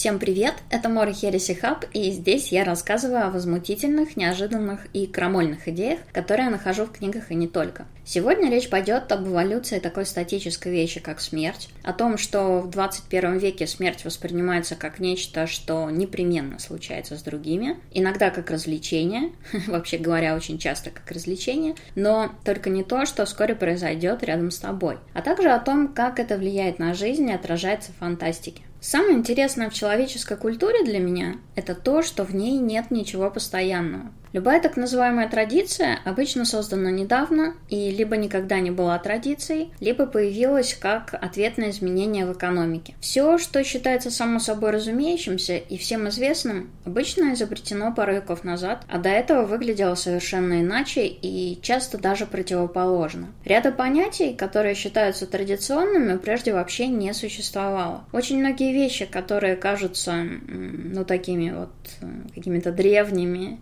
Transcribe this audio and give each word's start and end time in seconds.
Всем 0.00 0.18
привет! 0.18 0.54
Это 0.70 0.88
Мора 0.88 1.12
Хереси 1.12 1.52
Хаб, 1.52 1.84
и 1.92 2.10
здесь 2.10 2.52
я 2.52 2.64
рассказываю 2.64 3.26
о 3.26 3.30
возмутительных, 3.30 4.16
неожиданных 4.16 4.86
и 4.94 5.06
крамольных 5.06 5.68
идеях, 5.68 6.00
которые 6.10 6.46
я 6.46 6.50
нахожу 6.50 6.86
в 6.86 6.92
книгах 6.92 7.30
и 7.30 7.34
не 7.34 7.46
только. 7.46 7.84
Сегодня 8.06 8.50
речь 8.50 8.70
пойдет 8.70 9.12
об 9.12 9.28
эволюции 9.28 9.78
такой 9.78 10.06
статической 10.06 10.72
вещи, 10.72 11.00
как 11.00 11.20
смерть, 11.20 11.68
о 11.82 11.92
том, 11.92 12.16
что 12.16 12.60
в 12.60 12.70
21 12.70 13.36
веке 13.36 13.66
смерть 13.66 14.06
воспринимается 14.06 14.74
как 14.74 15.00
нечто, 15.00 15.46
что 15.46 15.90
непременно 15.90 16.58
случается 16.58 17.18
с 17.18 17.22
другими, 17.22 17.76
иногда 17.92 18.30
как 18.30 18.50
развлечение, 18.50 19.32
вообще 19.66 19.98
говоря, 19.98 20.34
очень 20.34 20.58
часто 20.58 20.88
как 20.88 21.10
развлечение, 21.10 21.74
но 21.94 22.32
только 22.42 22.70
не 22.70 22.84
то, 22.84 23.04
что 23.04 23.26
вскоре 23.26 23.54
произойдет 23.54 24.22
рядом 24.22 24.50
с 24.50 24.60
тобой, 24.60 24.96
а 25.12 25.20
также 25.20 25.50
о 25.50 25.58
том, 25.58 25.88
как 25.88 26.18
это 26.18 26.38
влияет 26.38 26.78
на 26.78 26.94
жизнь 26.94 27.28
и 27.28 27.34
отражается 27.34 27.92
в 27.92 27.96
фантастике. 27.96 28.62
Самое 28.80 29.12
интересное 29.14 29.68
в 29.68 29.74
человеческой 29.74 30.38
культуре 30.38 30.82
для 30.84 30.98
меня– 30.98 31.36
это 31.54 31.74
то, 31.74 32.02
что 32.02 32.24
в 32.24 32.34
ней 32.34 32.56
нет 32.56 32.90
ничего 32.90 33.30
постоянного. 33.30 34.10
Любая 34.32 34.60
так 34.60 34.76
называемая 34.76 35.28
традиция 35.28 35.98
обычно 36.04 36.44
создана 36.44 36.90
недавно 36.90 37.54
и 37.68 37.90
либо 37.90 38.16
никогда 38.16 38.60
не 38.60 38.70
была 38.70 38.96
традицией, 38.98 39.70
либо 39.80 40.06
появилась 40.06 40.74
как 40.74 41.14
ответ 41.14 41.58
на 41.58 41.70
изменения 41.70 42.24
в 42.24 42.32
экономике. 42.32 42.94
Все, 43.00 43.38
что 43.38 43.64
считается 43.64 44.10
само 44.10 44.38
собой 44.38 44.70
разумеющимся 44.70 45.56
и 45.56 45.76
всем 45.76 46.08
известным, 46.08 46.70
обычно 46.84 47.34
изобретено 47.34 47.92
пару 47.92 48.14
веков 48.14 48.44
назад, 48.44 48.84
а 48.88 48.98
до 48.98 49.08
этого 49.08 49.44
выглядело 49.44 49.96
совершенно 49.96 50.60
иначе 50.60 51.06
и 51.06 51.58
часто 51.60 51.98
даже 51.98 52.26
противоположно. 52.26 53.28
Ряда 53.44 53.72
понятий, 53.72 54.34
которые 54.34 54.76
считаются 54.76 55.26
традиционными, 55.26 56.18
прежде 56.18 56.52
вообще 56.52 56.86
не 56.86 57.12
существовало. 57.14 58.04
Очень 58.12 58.38
многие 58.38 58.72
вещи, 58.72 59.06
которые 59.06 59.56
кажутся, 59.56 60.14
ну, 60.14 61.04
такими 61.04 61.50
вот 61.50 61.70
э, 62.00 62.06
какими-то 62.34 62.70
древними 62.70 63.58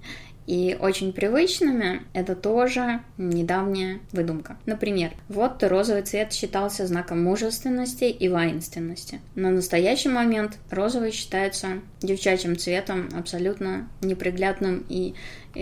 и 0.49 0.79
очень 0.81 1.13
привычными 1.13 2.05
это 2.15 2.35
тоже 2.35 3.01
недавняя 3.19 4.01
выдумка. 4.13 4.57
Например, 4.65 5.13
вот 5.29 5.63
розовый 5.63 6.01
цвет 6.03 6.33
считался 6.33 6.87
знаком 6.87 7.23
мужественности 7.23 8.05
и 8.05 8.31
воинственности. 8.31 9.21
На 9.35 9.51
настоящий 9.51 10.09
момент 10.09 10.57
розовый 10.71 11.13
считается 11.13 11.83
девчачьим 12.01 12.57
цветом, 12.57 13.11
абсолютно 13.15 13.91
неприглядным 14.01 14.87
и 14.89 15.15